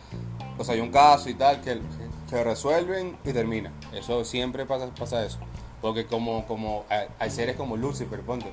o 0.57 0.63
sea 0.63 0.75
hay 0.75 0.81
un 0.81 0.89
caso 0.91 1.29
y 1.29 1.33
tal 1.33 1.59
que 1.61 1.81
se 2.29 2.43
resuelven 2.43 3.17
y 3.25 3.33
termina 3.33 3.73
eso 3.93 4.23
siempre 4.23 4.65
pasa 4.65 4.87
pasa 4.97 5.25
eso 5.25 5.37
porque 5.81 6.05
como 6.05 6.45
como 6.45 6.85
hay, 7.19 7.29
series 7.29 7.57
como 7.57 7.75
Lucifer 7.75 8.21
ponte 8.21 8.47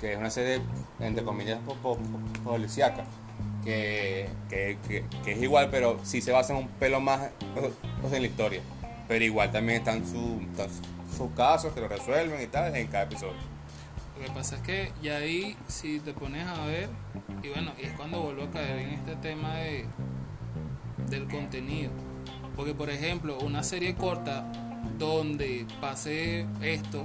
que 0.00 0.12
es 0.12 0.18
una 0.18 0.28
serie 0.30 0.60
entre 1.00 1.24
comillas 1.24 1.58
po- 1.64 1.74
po- 1.76 1.96
po- 1.96 2.50
policíaca 2.50 3.04
que, 3.64 4.28
que, 4.50 4.78
que, 4.86 5.04
que 5.24 5.32
es 5.32 5.42
igual 5.42 5.68
pero 5.70 5.98
sí 6.02 6.20
se 6.20 6.32
basa 6.32 6.52
en 6.52 6.58
un 6.60 6.68
pelo 6.68 7.00
más 7.00 7.30
en 8.12 8.20
la 8.22 8.26
historia 8.28 8.60
pero 9.10 9.24
igual 9.24 9.50
también 9.50 9.78
están 9.80 10.06
su- 10.06 10.40
sus 11.16 11.32
casos 11.32 11.72
que 11.72 11.80
lo 11.80 11.88
resuelven 11.88 12.40
y 12.40 12.46
tal 12.46 12.74
en 12.76 12.86
cada 12.86 13.02
episodio 13.04 13.34
Lo 14.16 14.24
que 14.24 14.30
pasa 14.30 14.54
es 14.54 14.62
que 14.62 14.92
ya 15.02 15.16
ahí, 15.16 15.56
si 15.66 15.98
te 15.98 16.12
pones 16.12 16.46
a 16.46 16.64
ver, 16.66 16.88
y 17.42 17.48
bueno, 17.48 17.72
y 17.76 17.86
es 17.86 17.92
cuando 17.94 18.20
vuelvo 18.22 18.44
a 18.44 18.50
caer 18.52 18.78
en 18.78 18.90
este 18.90 19.16
tema 19.16 19.54
de, 19.56 19.86
del 21.08 21.26
contenido. 21.26 21.90
Porque, 22.54 22.72
por 22.72 22.88
ejemplo, 22.88 23.36
una 23.40 23.64
serie 23.64 23.96
corta 23.96 24.44
donde 24.98 25.66
pase 25.80 26.46
esto, 26.62 27.04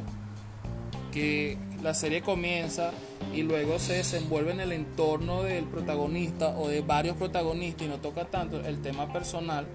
que 1.12 1.58
la 1.82 1.94
serie 1.96 2.22
comienza 2.22 2.92
y 3.34 3.42
luego 3.44 3.80
se 3.80 3.94
desenvuelve 3.94 4.52
en 4.52 4.60
el 4.60 4.74
entorno 4.74 5.42
del 5.42 5.64
protagonista 5.66 6.50
o 6.50 6.68
de 6.68 6.82
varios 6.82 7.16
protagonistas 7.18 7.88
y 7.88 7.90
no 7.90 7.98
toca 7.98 8.26
tanto 8.26 8.60
el 8.60 8.82
tema 8.82 9.12
personal, 9.12 9.66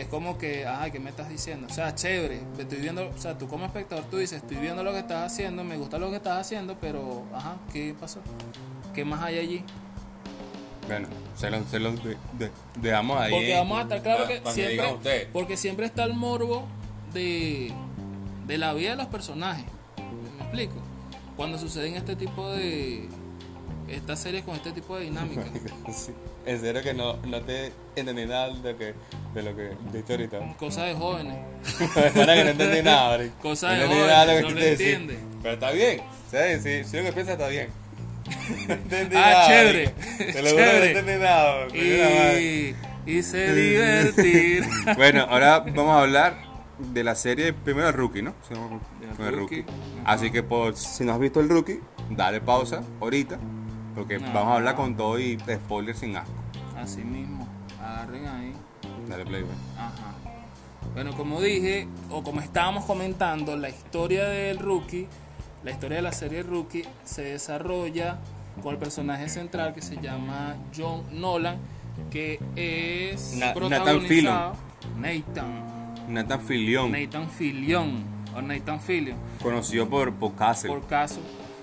es 0.00 0.08
como 0.08 0.38
que, 0.38 0.66
ay, 0.66 0.90
¿qué 0.90 1.00
me 1.00 1.10
estás 1.10 1.28
diciendo? 1.28 1.66
O 1.70 1.72
sea, 1.74 1.94
chévere, 1.94 2.40
estoy 2.58 2.78
viendo, 2.78 3.08
o 3.08 3.18
sea, 3.18 3.36
tú 3.38 3.48
como 3.48 3.64
espectador 3.64 4.04
tú 4.10 4.18
dices, 4.18 4.42
estoy 4.42 4.58
viendo 4.58 4.82
lo 4.84 4.92
que 4.92 4.98
estás 5.00 5.32
haciendo, 5.32 5.64
me 5.64 5.76
gusta 5.76 5.98
lo 5.98 6.10
que 6.10 6.16
estás 6.16 6.38
haciendo, 6.40 6.76
pero, 6.80 7.24
ajá, 7.34 7.56
¿qué 7.72 7.94
pasó? 7.98 8.20
¿Qué 8.94 9.04
más 9.04 9.22
hay 9.22 9.38
allí? 9.38 9.64
Bueno, 10.86 11.08
se 11.36 11.50
los, 11.50 11.68
se 11.68 11.78
los 11.78 12.02
de- 12.02 12.16
de- 12.38 12.50
dejamos 12.80 13.20
ahí. 13.20 13.30
Porque 13.32 13.54
vamos 13.54 13.78
a 13.78 13.82
estar 13.82 14.02
claro 14.02 14.26
que 14.26 14.40
siempre, 14.52 15.28
porque 15.32 15.56
siempre 15.56 15.86
está 15.86 16.04
el 16.04 16.14
morbo 16.14 16.66
de, 17.12 17.72
de 18.46 18.58
la 18.58 18.72
vida 18.72 18.90
de 18.90 18.96
los 18.96 19.06
personajes. 19.06 19.64
¿Me 20.38 20.44
explico? 20.44 20.74
Cuando 21.36 21.58
suceden 21.58 21.94
este 21.94 22.16
tipo 22.16 22.48
de 22.50 23.06
estas 23.88 24.18
series 24.20 24.44
con 24.44 24.54
este 24.56 24.72
tipo 24.72 24.96
de 24.96 25.04
dinámicas. 25.04 25.46
Sí. 25.92 26.12
En 26.48 26.60
serio 26.60 26.82
que 26.82 26.94
no, 26.94 27.16
no 27.26 27.40
te 27.42 27.72
entendí 27.94 28.24
nada 28.24 28.48
de 28.48 28.72
lo 28.72 28.78
que, 28.78 28.94
de 29.34 29.42
lo 29.42 29.54
que 29.54 29.70
dijiste 29.92 30.12
ahorita. 30.14 30.56
Cosas 30.56 30.86
de 30.86 30.94
jóvenes. 30.94 31.36
Para 32.14 32.34
que 32.34 32.44
no 32.44 32.50
entendí 32.50 32.82
nada, 32.82 33.16
bro. 33.18 33.26
Cosa 33.42 33.70
de 33.70 33.80
no 33.80 33.86
jóvenes, 33.88 34.06
nada 34.06 34.26
de 34.26 34.42
lo 34.42 34.48
no 34.48 34.54
lo 34.54 34.62
entiende. 34.62 35.18
Pero 35.42 35.54
está 35.54 35.70
bien. 35.72 36.00
¿Sabes? 36.30 36.62
Si, 36.62 36.84
si 36.84 36.96
lo 36.96 37.02
que 37.04 37.12
piensas 37.12 37.34
está 37.34 37.48
bien. 37.48 37.68
No 38.68 38.74
entendí 38.74 39.16
Ah, 39.16 39.20
nada, 39.20 39.46
chévere, 39.46 39.84
marico. 39.94 40.32
Te 40.32 40.42
lo 40.42 40.50
juro 40.50 40.56
que 40.56 40.64
no 40.64 40.70
chévere. 40.72 40.98
entendí 40.98 41.22
nada. 41.22 41.66
Y, 41.76 42.76
y 43.06 43.22
se 43.22 43.54
divertir. 43.54 44.64
Bueno, 44.96 45.26
ahora 45.28 45.60
vamos 45.60 45.90
a 45.96 46.00
hablar 46.00 46.36
de 46.78 47.04
la 47.04 47.14
serie 47.14 47.52
primero 47.52 47.88
el 47.88 47.94
rookie, 47.94 48.22
¿no? 48.22 48.34
Se 48.46 48.54
llama 48.54 48.80
el 49.18 49.32
Rookie. 49.34 49.56
rookie. 49.62 49.64
Así 50.04 50.30
que 50.30 50.42
por, 50.42 50.76
si 50.76 51.04
no 51.04 51.12
has 51.12 51.18
visto 51.20 51.40
el 51.40 51.48
rookie, 51.48 51.80
dale 52.10 52.40
pausa 52.40 52.82
ahorita. 53.00 53.38
Porque 53.94 54.18
No. 54.18 54.32
vamos 54.32 54.52
a 54.52 54.56
hablar 54.56 54.76
con 54.76 54.96
todo 54.96 55.18
y 55.18 55.38
spoiler 55.38 55.96
sin 55.96 56.16
asco. 56.16 56.32
Así 56.78 57.02
mismo. 57.02 57.46
Agarren 57.82 58.26
ahí. 58.26 58.52
Dale 59.08 59.24
play, 59.24 59.42
güey. 59.42 59.54
Ajá. 59.76 60.14
Bueno, 60.94 61.14
como 61.16 61.40
dije, 61.40 61.86
o 62.10 62.22
como 62.22 62.40
estábamos 62.40 62.84
comentando, 62.84 63.56
la 63.56 63.68
historia 63.68 64.26
del 64.28 64.58
rookie, 64.58 65.06
la 65.64 65.70
historia 65.70 65.96
de 65.96 66.02
la 66.02 66.12
serie 66.12 66.42
Rookie, 66.42 66.84
se 67.04 67.22
desarrolla 67.22 68.18
con 68.62 68.72
el 68.72 68.78
personaje 68.78 69.28
central 69.28 69.74
que 69.74 69.82
se 69.82 69.96
llama 70.00 70.56
John 70.76 71.02
Nolan, 71.12 71.56
que 72.10 72.40
es 72.56 73.34
Na- 73.34 73.46
Nathan 73.46 73.54
protagonizado 73.54 74.56
Nathan, 74.98 75.94
Nathan 76.08 76.40
Fillion, 76.42 76.92
Nathan 76.92 77.28
Fillion 77.30 78.04
o 78.36 78.40
Nathan 78.42 78.80
Fillion, 78.80 79.16
conocido 79.42 79.88
por, 79.88 80.14
Castle. 80.36 80.70
por 80.70 80.86
caso. 80.86 81.20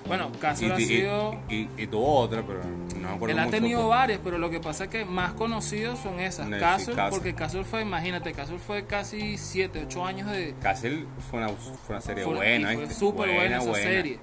Bueno, 0.07 0.29
y, 0.33 0.37
Castle 0.37 0.73
ha 0.73 0.79
y- 0.79 0.85
sido 0.85 1.35
y- 1.49 1.67
y 1.77 1.87
tuvo 1.87 2.19
otra, 2.19 2.43
pero 2.45 2.59
no 2.63 3.07
me 3.09 3.15
acuerdo 3.15 3.33
Él 3.33 3.39
ha 3.39 3.45
mucho, 3.45 3.57
tenido 3.57 3.79
pues. 3.81 3.89
varias, 3.89 4.19
pero 4.23 4.37
lo 4.37 4.49
que 4.51 4.59
pasa 4.59 4.83
es 4.83 4.89
que 4.91 5.03
más 5.05 5.33
conocidos 5.33 5.99
son 5.99 6.19
esas. 6.19 6.47
Castle. 6.49 6.95
porque 7.09 7.33
Castle 7.33 7.63
fue, 7.63 7.81
imagínate, 7.81 8.31
Castle 8.33 8.59
fue 8.59 8.85
casi 8.85 9.37
7, 9.37 9.83
8 9.85 10.05
años 10.05 10.29
de, 10.29 10.53
Castle 10.61 11.05
fue 11.31 11.39
una, 11.39 11.49
fue 11.49 11.95
una 11.95 12.01
serie 12.01 12.23
Fue- 12.23 12.35
buena, 12.35 12.73
y 12.73 12.77
fue 12.77 12.89
súper 12.91 13.33
buena, 13.33 13.57
esa 13.57 13.73
serie. 13.73 14.19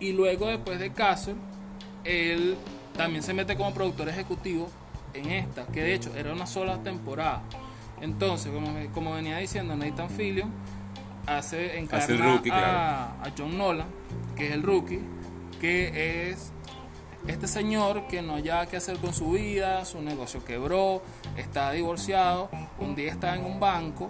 Y 0.00 0.12
luego, 0.12 0.48
después 0.48 0.78
de 0.78 0.90
Castle, 0.92 1.36
él 2.04 2.56
también 2.96 3.22
se 3.22 3.32
mete 3.34 3.56
como 3.56 3.72
productor 3.72 4.08
ejecutivo 4.08 4.68
en 5.14 5.30
esta, 5.30 5.66
que 5.66 5.80
de 5.82 5.94
hecho 5.94 6.10
era 6.16 6.32
una 6.32 6.46
sola 6.46 6.78
temporada. 6.82 7.42
Entonces, 8.00 8.52
como, 8.52 8.68
como 8.92 9.14
venía 9.14 9.38
diciendo 9.38 9.74
Nathan 9.76 10.10
Fillion, 10.10 10.50
hace 11.26 11.78
encarna 11.78 12.04
Hace 12.04 12.12
el 12.14 12.18
rookie, 12.22 12.50
a, 12.50 12.54
claro. 12.54 12.74
a 13.22 13.32
John 13.36 13.58
Nolan, 13.58 13.86
que 14.36 14.46
es 14.48 14.52
el 14.52 14.62
rookie, 14.62 15.00
que 15.60 16.30
es 16.30 16.52
este 17.26 17.48
señor 17.48 18.06
que 18.08 18.22
no 18.22 18.36
haya 18.36 18.66
qué 18.66 18.76
hacer 18.76 18.98
con 18.98 19.12
su 19.12 19.32
vida, 19.32 19.84
su 19.84 20.00
negocio 20.00 20.44
quebró, 20.44 21.02
está 21.36 21.72
divorciado, 21.72 22.48
un 22.78 22.94
día 22.94 23.10
está 23.10 23.34
en 23.34 23.44
un 23.44 23.58
banco 23.58 24.08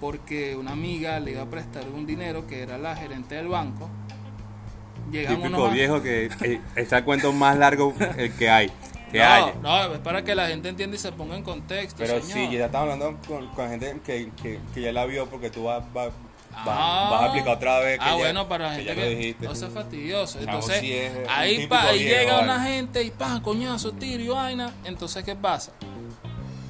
porque 0.00 0.56
una 0.56 0.72
amiga 0.72 1.18
le 1.20 1.30
iba 1.32 1.42
a 1.42 1.46
prestar 1.46 1.88
un 1.88 2.04
dinero 2.06 2.46
que 2.46 2.62
era 2.62 2.76
la 2.76 2.96
gerente 2.96 3.36
del 3.36 3.48
banco. 3.48 3.88
Llegan 5.12 5.36
Típico 5.36 5.58
unos- 5.62 5.72
viejo 5.72 6.02
que 6.02 6.28
está 6.76 6.98
el 6.98 7.04
cuento 7.04 7.32
más 7.32 7.56
largo 7.56 7.94
el 8.16 8.32
que 8.32 8.50
hay. 8.50 8.70
Que 9.12 9.18
no, 9.18 9.24
haya. 9.24 9.54
no, 9.62 9.94
es 9.94 9.98
para 10.00 10.24
que 10.24 10.34
la 10.34 10.48
gente 10.48 10.68
entienda 10.70 10.96
y 10.96 10.98
se 10.98 11.12
ponga 11.12 11.36
en 11.36 11.42
contexto. 11.44 11.98
Pero 11.98 12.20
señor. 12.22 12.50
sí, 12.50 12.56
ya 12.56 12.64
estaba 12.66 12.84
hablando 12.92 13.18
con, 13.28 13.46
con 13.48 13.68
gente 13.68 14.00
que, 14.04 14.30
que, 14.42 14.58
que 14.74 14.80
ya 14.80 14.92
la 14.92 15.04
vio 15.04 15.26
porque 15.28 15.50
tú 15.50 15.64
vas, 15.64 15.82
vas, 15.92 16.06
vas- 16.06 16.12
Ah. 16.54 17.08
vas 17.10 17.22
a 17.22 17.24
explicar 17.26 17.56
otra 17.56 17.78
vez 17.80 17.98
que 17.98 18.04
ah, 18.04 18.10
ya, 18.10 18.16
bueno, 18.16 18.46
para 18.48 18.68
la 18.70 18.76
que 18.76 18.82
gente 18.84 18.94
lo 18.94 19.00
que 19.00 19.08
dijiste. 19.16 19.44
no 19.46 19.54
sea 19.54 19.68
fastidioso. 19.70 20.38
Entonces, 20.38 20.82
ahí, 21.30 21.66
pa- 21.66 21.82
ahí 21.84 22.00
viejo, 22.04 22.20
llega 22.20 22.34
vale. 22.34 22.44
una 22.44 22.62
gente 22.64 23.02
y 23.02 23.10
pa, 23.10 23.40
coñazo, 23.42 23.92
tiro 23.92 24.22
y 24.22 24.28
vaina. 24.28 24.70
Entonces, 24.84 25.24
¿qué 25.24 25.34
pasa? 25.36 25.72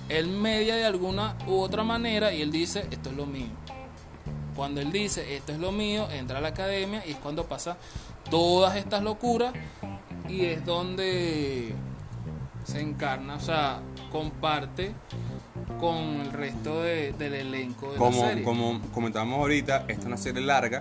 Él 0.09 0.29
media 0.29 0.77
de 0.77 0.85
alguna 0.85 1.37
u 1.47 1.59
otra 1.61 1.83
manera 1.85 2.33
y 2.35 2.43
él 2.43 2.53
dice, 2.53 2.87
esto 2.91 3.11
es 3.11 3.17
lo 3.17 3.25
mío. 3.27 3.47
Cuando 4.55 4.81
él 4.81 4.93
dice, 4.93 5.35
esto 5.37 5.53
es 5.53 5.59
lo 5.59 5.73
mío, 5.73 6.07
entra 6.13 6.39
a 6.39 6.41
la 6.41 6.49
academia 6.49 7.03
y 7.07 7.13
es 7.13 7.17
cuando 7.17 7.47
pasa 7.47 7.77
todas 8.31 8.77
estas 8.77 9.03
locuras 9.03 9.53
y 10.29 10.45
es 10.45 10.65
donde 10.65 11.75
se 12.65 12.81
encarna, 12.81 13.37
o 13.37 13.41
sea, 13.41 13.81
comparte 14.11 14.93
con 15.81 15.97
el 16.21 16.33
resto 16.33 16.83
de- 16.83 17.13
del 17.13 17.35
elenco 17.35 17.87
de 17.89 17.93
la 17.95 17.99
como, 17.99 18.21
serie. 18.21 18.45
como 18.45 18.81
comentamos 18.93 19.39
ahorita, 19.39 19.79
esta 19.89 19.93
es 19.93 20.05
una 20.05 20.17
serie 20.17 20.43
larga 20.43 20.81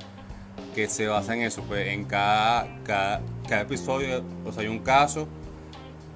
que 0.76 0.88
se 0.88 1.08
basa 1.08 1.34
en 1.36 1.42
eso, 1.42 1.64
pues 1.64 1.88
en 1.90 2.06
cada, 2.06 2.68
cada, 2.84 3.22
cada 3.48 3.62
episodio, 3.62 4.24
o 4.46 4.52
sea, 4.52 4.62
hay 4.62 4.68
un 4.70 4.80
caso 4.80 5.28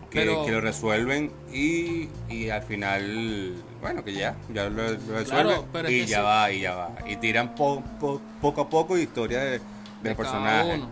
que, 0.10 0.19
Pero- 0.22 0.45
que 0.45 0.51
lo 0.51 0.62
resuelven 0.62 1.31
y, 1.51 2.10
y 2.29 2.50
al 2.50 2.62
final, 2.63 3.55
bueno, 3.81 4.03
que 4.03 4.13
ya, 4.13 4.36
ya 4.53 4.69
lo, 4.69 4.69
lo 4.69 4.98
resuelven 5.17 5.62
Claro, 5.72 5.89
y 5.89 6.05
ya 6.05 6.17
sí. 6.19 6.24
va, 6.24 6.51
y 6.51 6.62
ya 6.62 6.75
va. 6.75 6.89
Y 7.07 7.17
tiran 7.17 7.53
po- 7.55 7.81
po- 8.00 8.22
poco 8.41 8.62
a 8.62 8.69
poco 8.69 8.98
historia 8.98 9.39
de, 9.39 9.51
de 9.51 9.60
del 10.03 10.15
cada 10.15 10.15
personaje. 10.15 10.75
uno. 10.75 10.89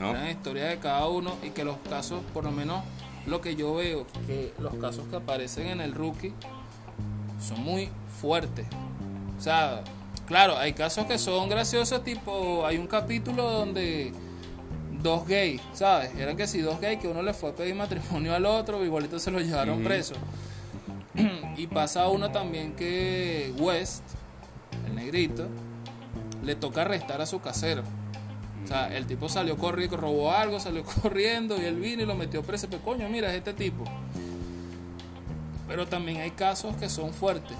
¿no? 0.00 0.30
Historia 0.30 0.64
de 0.66 0.78
cada 0.78 1.06
uno 1.08 1.36
y 1.42 1.50
que 1.50 1.64
los 1.64 1.76
casos, 1.88 2.22
por 2.32 2.44
lo 2.44 2.50
menos 2.50 2.82
lo 3.26 3.40
que 3.40 3.56
yo 3.56 3.74
veo, 3.74 4.06
que 4.26 4.52
los 4.58 4.74
casos 4.76 5.06
que 5.08 5.16
aparecen 5.16 5.68
en 5.68 5.80
el 5.80 5.94
rookie 5.94 6.32
son 7.40 7.62
muy 7.62 7.90
fuertes. 8.20 8.66
O 9.38 9.40
sea, 9.40 9.82
claro, 10.26 10.56
hay 10.56 10.72
casos 10.72 11.06
que 11.06 11.18
son 11.18 11.48
graciosos, 11.48 12.02
tipo, 12.04 12.66
hay 12.66 12.78
un 12.78 12.86
capítulo 12.86 13.50
donde 13.50 14.12
dos 15.02 15.26
gays, 15.26 15.60
¿sabes? 15.72 16.14
Eran 16.16 16.36
que 16.36 16.46
si 16.46 16.60
dos 16.60 16.80
gays 16.80 17.00
que 17.00 17.08
uno 17.08 17.22
le 17.22 17.34
fue 17.34 17.50
a 17.50 17.54
pedir 17.54 17.74
matrimonio 17.74 18.34
al 18.34 18.46
otro, 18.46 18.84
igualito 18.84 19.18
se 19.18 19.30
lo 19.30 19.40
llevaron 19.40 19.82
preso. 19.82 20.14
y 21.56 21.66
pasa 21.66 22.08
uno 22.08 22.30
también 22.30 22.74
que 22.74 23.52
West, 23.58 24.02
el 24.86 24.94
negrito, 24.94 25.46
le 26.44 26.54
toca 26.54 26.82
arrestar 26.82 27.20
a 27.20 27.26
su 27.26 27.40
casero. 27.40 27.82
O 28.64 28.66
sea, 28.66 28.94
el 28.96 29.06
tipo 29.06 29.28
salió 29.28 29.56
corriendo, 29.56 29.96
robó 29.96 30.32
algo, 30.32 30.60
salió 30.60 30.84
corriendo 31.02 31.60
y 31.60 31.64
él 31.64 31.76
vino 31.76 32.02
y 32.02 32.06
lo 32.06 32.14
metió 32.14 32.42
preso. 32.42 32.68
Pero 32.70 32.82
coño, 32.82 33.08
mira, 33.08 33.30
es 33.30 33.38
este 33.38 33.54
tipo. 33.54 33.84
Pero 35.68 35.86
también 35.86 36.18
hay 36.18 36.32
casos 36.32 36.76
que 36.76 36.88
son 36.88 37.12
fuertes. 37.12 37.56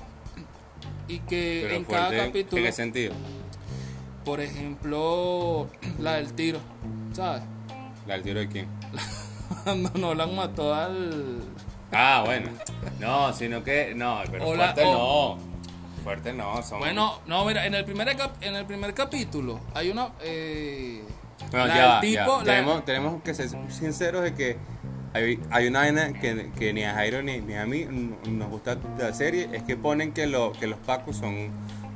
Y 1.08 1.18
que 1.20 1.60
Pero 1.64 1.74
en 1.76 1.84
cada 1.84 2.26
capítulo, 2.26 2.58
¿En 2.58 2.66
qué 2.66 2.72
sentido? 2.72 3.14
por 4.24 4.40
ejemplo, 4.40 5.68
la 5.98 6.14
del 6.14 6.32
tiro, 6.34 6.60
¿sabes? 7.12 7.42
¿La 8.06 8.14
del 8.14 8.22
tiro 8.22 8.40
de 8.40 8.48
quién? 8.48 8.68
Cuando 9.64 9.90
Nolan 9.98 10.34
mató 10.34 10.74
al. 10.74 11.40
Ah, 11.92 12.22
bueno. 12.24 12.50
No, 12.98 13.32
sino 13.32 13.62
que. 13.62 13.94
No, 13.94 14.20
pero 14.30 14.46
Hola, 14.46 14.72
fuerte 14.74 14.84
no. 14.84 15.38
Fuerte 16.02 16.32
no. 16.32 16.62
Son... 16.62 16.78
Bueno, 16.80 17.20
no, 17.26 17.44
mira, 17.44 17.66
en 17.66 17.74
el 17.74 17.84
primer, 17.84 18.14
cap- 18.16 18.36
en 18.42 18.54
el 18.56 18.64
primer 18.66 18.92
capítulo 18.94 19.60
hay 19.74 19.90
una. 19.90 20.08
Eh, 20.22 21.02
Bueno, 21.50 21.66
la 21.66 21.74
ya, 21.74 21.80
del 21.82 21.90
va, 21.90 22.00
tipo, 22.00 22.20
ya. 22.20 22.36
la- 22.38 22.44
Tenemos, 22.44 22.84
tenemos 22.84 23.22
que 23.22 23.34
ser 23.34 23.48
sinceros 23.70 24.22
de 24.22 24.34
que 24.34 24.56
hay, 25.14 25.38
hay 25.50 25.66
una 25.66 25.80
vaina 25.80 26.12
que, 26.14 26.50
que 26.58 26.72
ni 26.72 26.84
a 26.84 26.94
Jairo 26.94 27.22
ni, 27.22 27.40
ni 27.40 27.54
a 27.54 27.66
mí 27.66 27.84
nos 28.28 28.48
gusta 28.48 28.76
de 28.76 29.04
la 29.04 29.12
serie, 29.12 29.48
es 29.52 29.62
que 29.62 29.76
ponen 29.76 30.12
que, 30.12 30.26
lo, 30.26 30.52
que 30.52 30.66
los 30.66 30.78
pacos 30.78 31.16
son, 31.16 31.48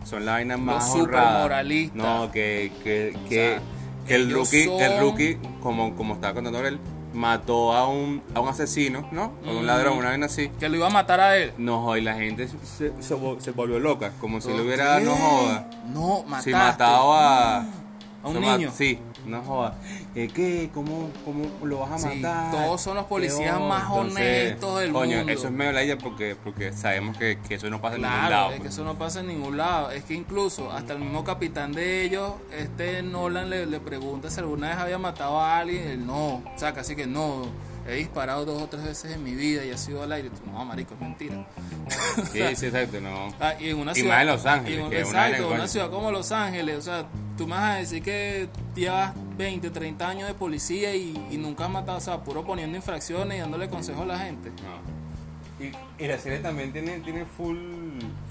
son 0.05 0.27
la 0.27 0.33
vaina 0.33 0.57
más 0.57 0.91
honrada. 0.91 1.29
supermoralistas. 1.29 1.97
No, 1.97 2.31
que, 2.31 2.73
que, 2.85 3.17
que, 3.29 3.35
sea, 3.35 3.63
que 4.07 4.15
el 4.15 4.31
rookie, 4.31 4.65
el 4.79 5.01
rookie 5.01 5.39
como, 5.63 5.97
como 5.97 6.15
estaba 6.15 6.35
contando 6.35 6.65
él, 6.67 6.79
mató 7.17 7.73
a 7.73 7.89
un, 7.89 8.23
a 8.35 8.41
un 8.41 8.49
asesino, 8.49 9.09
¿no? 9.11 9.33
A 9.45 9.51
un 9.51 9.63
Mm. 9.63 9.67
ladrón, 9.67 9.99
una 9.99 10.11
vaina 10.11 10.27
así. 10.27 10.51
que 10.61 10.69
lo 10.69 10.77
iba 10.77 10.87
a 10.87 10.91
matar 10.91 11.19
a 11.21 11.37
él. 11.37 11.53
No, 11.59 11.97
y 11.97 12.01
la 12.03 12.15
gente 12.15 12.47
se, 12.49 12.93
se, 13.03 13.15
vol- 13.17 13.41
se 13.41 13.51
volvió 13.51 13.79
loca, 13.81 14.13
como 14.21 14.41
si 14.41 14.49
¿Por 14.49 14.59
lo 14.59 14.65
hubiera, 14.65 15.01
no 15.01 15.15
joda. 15.17 15.71
No, 15.93 16.23
mataste. 16.25 16.51
Si 16.51 16.55
mataba 16.57 17.57
a, 17.57 17.61
A 18.23 18.29
un 18.29 18.41
niño. 18.41 18.71
Sí, 18.77 18.99
no 19.27 19.43
joda. 19.43 19.77
¿Qué? 20.15 20.29
qué? 20.29 20.71
¿Cómo, 20.73 21.11
¿Cómo 21.25 21.45
lo 21.65 21.81
vas 21.81 21.93
a 22.05 22.11
Sí, 22.11 22.19
matar? 22.21 22.51
todos 22.53 22.81
son 22.81 22.95
los 22.97 23.05
¿Qué 23.05 23.09
policías 23.09 23.61
más 23.61 23.91
honestos 23.91 24.81
del 24.81 24.93
coño, 24.93 25.17
mundo. 25.19 25.33
eso 25.33 25.47
es 25.47 25.53
medio 25.53 25.73
la 25.73 25.85
idea 25.85 25.99
porque, 25.99 26.37
porque 26.43 26.73
sabemos 26.73 27.17
que, 27.19 27.39
que 27.47 27.55
eso 27.57 27.69
no 27.71 27.81
pasa 27.81 27.97
en 27.97 28.03
ningún 28.03 28.17
Claro, 28.19 28.31
lado. 28.31 28.49
es 28.51 28.55
que 28.57 28.61
pues. 28.63 28.73
eso 28.75 28.85
no 28.85 28.95
pasa 28.99 29.21
en 29.21 29.27
ningún 29.29 29.57
lado. 29.57 29.91
Es 29.91 30.05
que 30.05 30.15
incluso 30.15 30.71
hasta 30.73 30.93
el 30.93 31.01
mismo 31.01 31.25
capitán 31.25 31.73
de 31.73 32.05
ellos, 32.05 32.33
este 32.57 33.03
Nolan 33.03 33.51
le, 33.51 33.67
le 33.67 33.81
pregunta 33.81 34.31
si 34.31 34.41
alguna 34.41 34.69
vez 34.69 34.77
había 34.79 34.99
matado 34.99 35.41
a 35.41 35.59
alguien. 35.59 35.87
Él 35.89 36.07
no, 36.07 36.37
o 36.37 36.43
sea, 36.57 36.73
casi 36.73 36.95
que 36.97 37.07
no. 37.07 37.47
He 37.89 37.95
disparado 37.95 38.45
dos 38.45 38.63
o 38.63 38.67
tres 38.67 38.83
veces 38.85 39.13
en 39.13 39.23
mi 39.23 39.35
vida 39.35 39.65
y 39.65 39.71
ha 39.71 39.77
sido 39.77 40.03
al 40.03 40.13
aire. 40.13 40.31
Tú, 40.31 40.51
No, 40.51 40.65
marico, 40.65 40.95
es 40.95 41.01
mentira. 41.01 41.47
Sí, 42.33 42.41
sí, 42.57 42.67
exacto, 42.67 43.01
no. 43.01 43.33
Ah, 43.41 43.55
y 43.61 43.71
en 43.71 43.79
una 43.79 43.93
Y 43.93 43.97
ciudad, 43.97 44.11
más 44.15 44.21
en 44.23 44.27
Los 44.27 44.47
Ángeles, 44.47 44.79
en- 44.81 44.91
que 44.91 44.97
una 44.97 45.07
exacto, 45.07 45.47
una 45.49 45.57
coño. 45.59 45.69
ciudad 45.69 45.91
como 45.91 46.11
Los 46.11 46.33
Ángeles. 46.33 46.77
O 46.79 46.83
sea, 46.83 47.07
tú 47.37 47.47
me 47.47 47.53
vas 47.55 47.63
a 47.63 47.75
decir 47.77 48.03
que 48.03 48.49
llevas 48.75 49.13
20, 49.37 49.71
30 49.71 50.09
años 50.09 50.27
de 50.29 50.35
policía 50.35 50.95
y, 50.97 51.15
y 51.31 51.37
nunca 51.37 51.65
has 51.67 51.71
matado, 51.71 51.99
o 51.99 52.01
sea, 52.01 52.25
puro 52.25 52.45
poniendo 52.45 52.77
infracciones 52.77 53.37
y 53.37 53.41
dándole 53.41 53.69
consejos 53.69 54.03
a 54.03 54.07
la 54.07 54.19
gente. 54.19 54.51
No. 54.51 55.65
Y, 55.65 55.73
y 56.05 56.07
la 56.09 56.19
serie 56.19 56.41
también 56.41 56.73
tiene, 56.73 56.99
tiene 57.01 57.25
full, 57.25 57.57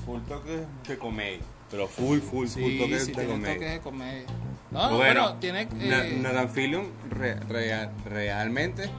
full 0.06 0.20
toques 0.28 0.62
de 0.88 0.98
comedia. 0.98 1.40
Pero 1.72 1.88
full, 1.88 2.20
full, 2.20 2.48
full 2.48 2.78
toques 2.78 3.06
sí, 3.06 3.12
de 3.12 3.14
tiene 3.18 3.32
comedia. 3.32 3.54
toques 3.56 3.72
de 3.74 3.80
comedia. 3.80 4.24
No, 4.72 4.90
no, 4.90 4.98
bueno, 4.98 5.22
bueno, 5.22 5.38
tiene... 5.40 5.62
Eh, 5.80 6.20
Nathan 6.22 6.50
Fillion 6.50 6.88
re- 7.10 7.40
rea- 7.48 7.92
realmente 8.06 8.90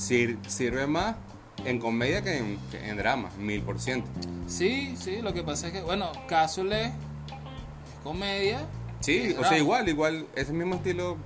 sir- 0.00 0.38
sirve 0.48 0.86
más 0.86 1.16
en 1.64 1.78
comedia 1.78 2.22
que 2.22 2.38
en, 2.38 2.58
que 2.70 2.88
en 2.88 2.96
drama, 2.96 3.28
mil 3.38 3.60
por 3.62 3.78
ciento. 3.80 4.08
sí, 4.46 4.94
sí, 4.96 5.20
lo 5.22 5.32
que 5.34 5.42
pasa 5.42 5.66
es 5.68 5.72
que, 5.74 5.82
bueno, 5.82 6.10
Castle 6.28 6.86
es 6.86 6.92
comedia. 8.02 8.60
Sí, 9.00 9.34
o 9.38 9.44
sea, 9.44 9.58
igual, 9.58 9.88
igual, 9.88 10.26
es 10.34 10.48
el 10.48 10.54
mismo 10.54 10.74
estilo 10.76 11.16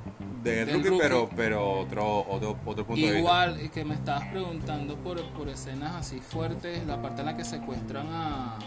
de 0.45 0.64
Rookie, 0.64 0.88
Rookie. 0.90 0.99
pero, 1.02 1.31
pero 1.35 1.71
otro, 1.81 2.25
otro, 2.28 2.57
otro 2.64 2.85
punto 2.87 3.00
de 3.00 3.07
vista. 3.07 3.19
Igual, 3.19 3.61
y 3.64 3.69
que 3.69 3.85
me 3.85 3.95
estabas 3.95 4.28
preguntando 4.28 4.97
por, 4.97 5.21
por 5.33 5.49
escenas 5.49 5.95
así 5.97 6.21
fuertes, 6.21 6.87
la 6.87 7.00
parte 7.02 7.21
en 7.21 7.26
la 7.26 7.37
que 7.37 7.45
secuestran 7.45 8.07
a, 8.11 8.59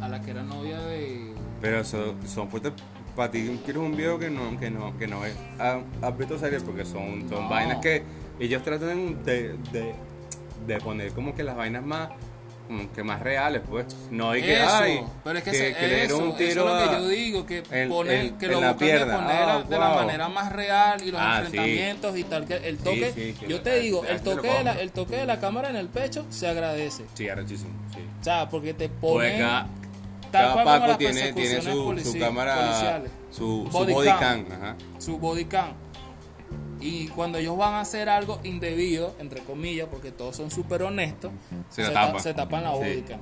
a 0.00 0.08
la 0.08 0.20
que 0.20 0.30
era 0.32 0.42
novia 0.42 0.80
de... 0.80 1.32
Pero 1.60 1.80
eso, 1.80 2.14
son 2.26 2.48
fuertes 2.48 2.72
para 3.14 3.30
ti, 3.30 3.60
quieres 3.64 3.82
un 3.82 3.96
video 3.96 4.18
que 4.18 4.30
no, 4.30 4.58
que 4.58 4.70
no, 4.70 4.96
que 4.96 5.06
no 5.06 5.24
es. 5.24 5.34
¿Has 5.58 6.16
visto 6.18 6.38
series? 6.38 6.62
Porque 6.62 6.84
son, 6.84 7.28
son 7.28 7.42
No. 7.44 7.48
vainas 7.48 7.78
que 7.78 8.02
ellos 8.40 8.62
tratan 8.62 9.22
de, 9.24 9.54
de, 9.72 9.94
de 10.66 10.78
poner 10.80 11.12
como 11.12 11.34
que 11.34 11.42
las 11.44 11.56
vainas 11.56 11.84
más 11.84 12.08
que 12.94 13.02
más 13.02 13.20
reales, 13.20 13.62
pues. 13.68 13.84
No 14.12 14.30
hay 14.30 14.42
que, 14.42 14.54
eso, 14.62 14.70
ay, 14.72 15.00
pero 15.24 15.38
es 15.38 15.44
que, 15.44 15.50
que, 15.50 15.56
se- 15.56 15.74
que 15.74 15.88
le 15.88 15.94
dieron 15.96 16.06
eso, 16.06 16.18
un 16.18 16.28
eso 16.28 16.36
tiro 16.38 16.50
es 16.78 16.84
lo 16.84 16.90
que 16.90 16.96
yo 17.02 17.08
digo, 17.08 17.46
que, 17.46 17.58
en- 17.72 17.92
en- 18.08 18.38
que 18.38 18.46
lo 18.46 18.58
buscan 18.60 18.78
de 18.78 18.98
poner 19.00 19.42
Ah, 19.42 19.64
de 19.68 19.76
la 19.78 19.88
wow. 19.88 19.96
manera 19.96 20.28
más 20.28 20.52
real 20.52 21.02
y 21.04 21.10
los 21.10 21.20
Ah, 21.20 21.38
sí. 21.40 21.46
enfrentamientos 21.46 22.16
y 22.16 22.22
tal, 22.24 22.46
que 22.46 22.54
el 22.58 22.78
toque, 22.78 23.12
sí, 23.12 23.34
sí, 23.40 23.46
yo 23.48 23.60
te 23.60 23.80
digo, 23.80 24.04
la- 24.04 24.10
el 24.10 24.16
la- 24.18 24.22
lo 24.22 24.36
toque, 24.36 24.48
de 24.52 24.62
la, 24.64 24.72
el 24.80 24.92
toque 24.92 25.16
de 25.16 25.26
la 25.26 25.40
cámara 25.40 25.68
en 25.70 25.74
el 25.74 25.88
pecho 25.88 26.24
se 26.30 26.46
agradece, 26.46 27.06
Sí, 27.14 27.28
arrechísimo, 27.28 27.72
sí. 27.92 28.02
o 28.20 28.22
sea, 28.24 28.48
porque 28.48 28.72
te 28.72 28.88
ponen 28.88 29.40
cada, 29.40 29.66
cada 30.30 30.64
Paco 30.64 30.96
tiene, 30.96 31.32
tiene 31.32 31.60
su, 31.62 31.70
polici- 31.70 32.12
su 32.12 32.18
cámara, 32.20 32.54
policiales. 32.54 33.10
su, 33.32 33.66
su 33.66 33.68
Body 33.78 33.92
body, 33.94 34.08
cam. 34.10 34.44
cam. 34.44 34.46
ajá. 34.52 34.76
su 34.98 35.18
body 35.18 35.44
cam. 35.46 35.72
Y 36.80 37.08
cuando 37.08 37.38
ellos 37.38 37.56
van 37.58 37.74
a 37.74 37.80
hacer 37.80 38.08
algo 38.08 38.40
indebido, 38.42 39.14
entre 39.18 39.42
comillas, 39.42 39.88
porque 39.90 40.10
todos 40.12 40.36
son 40.36 40.50
súper 40.50 40.82
honestos, 40.82 41.30
Se 41.68 41.82
la 41.82 41.92
ta- 41.92 42.06
tapan. 42.06 42.22
se 42.22 42.34
tapan 42.34 42.64
la 42.64 42.72
Sí. 42.76 43.04
cam. 43.06 43.20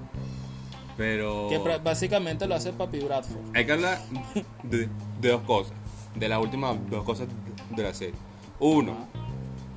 Pero 0.97 1.49
Que 1.49 1.59
básicamente 1.79 2.47
lo 2.47 2.55
hace 2.57 2.73
Papi 2.73 2.99
Bradford. 3.01 3.55
hay 3.57 3.67
que 3.67 3.73
hablar 3.73 3.99
de, 4.65 4.89
de 5.21 5.29
dos 5.29 5.43
cosas, 5.43 5.73
de 6.15 6.29
las 6.29 6.41
últimas 6.41 6.77
dos 6.91 7.05
cosas 7.05 7.29
de 7.71 7.83
la 7.83 7.95
serie. 7.95 8.15
Uno, 8.59 8.97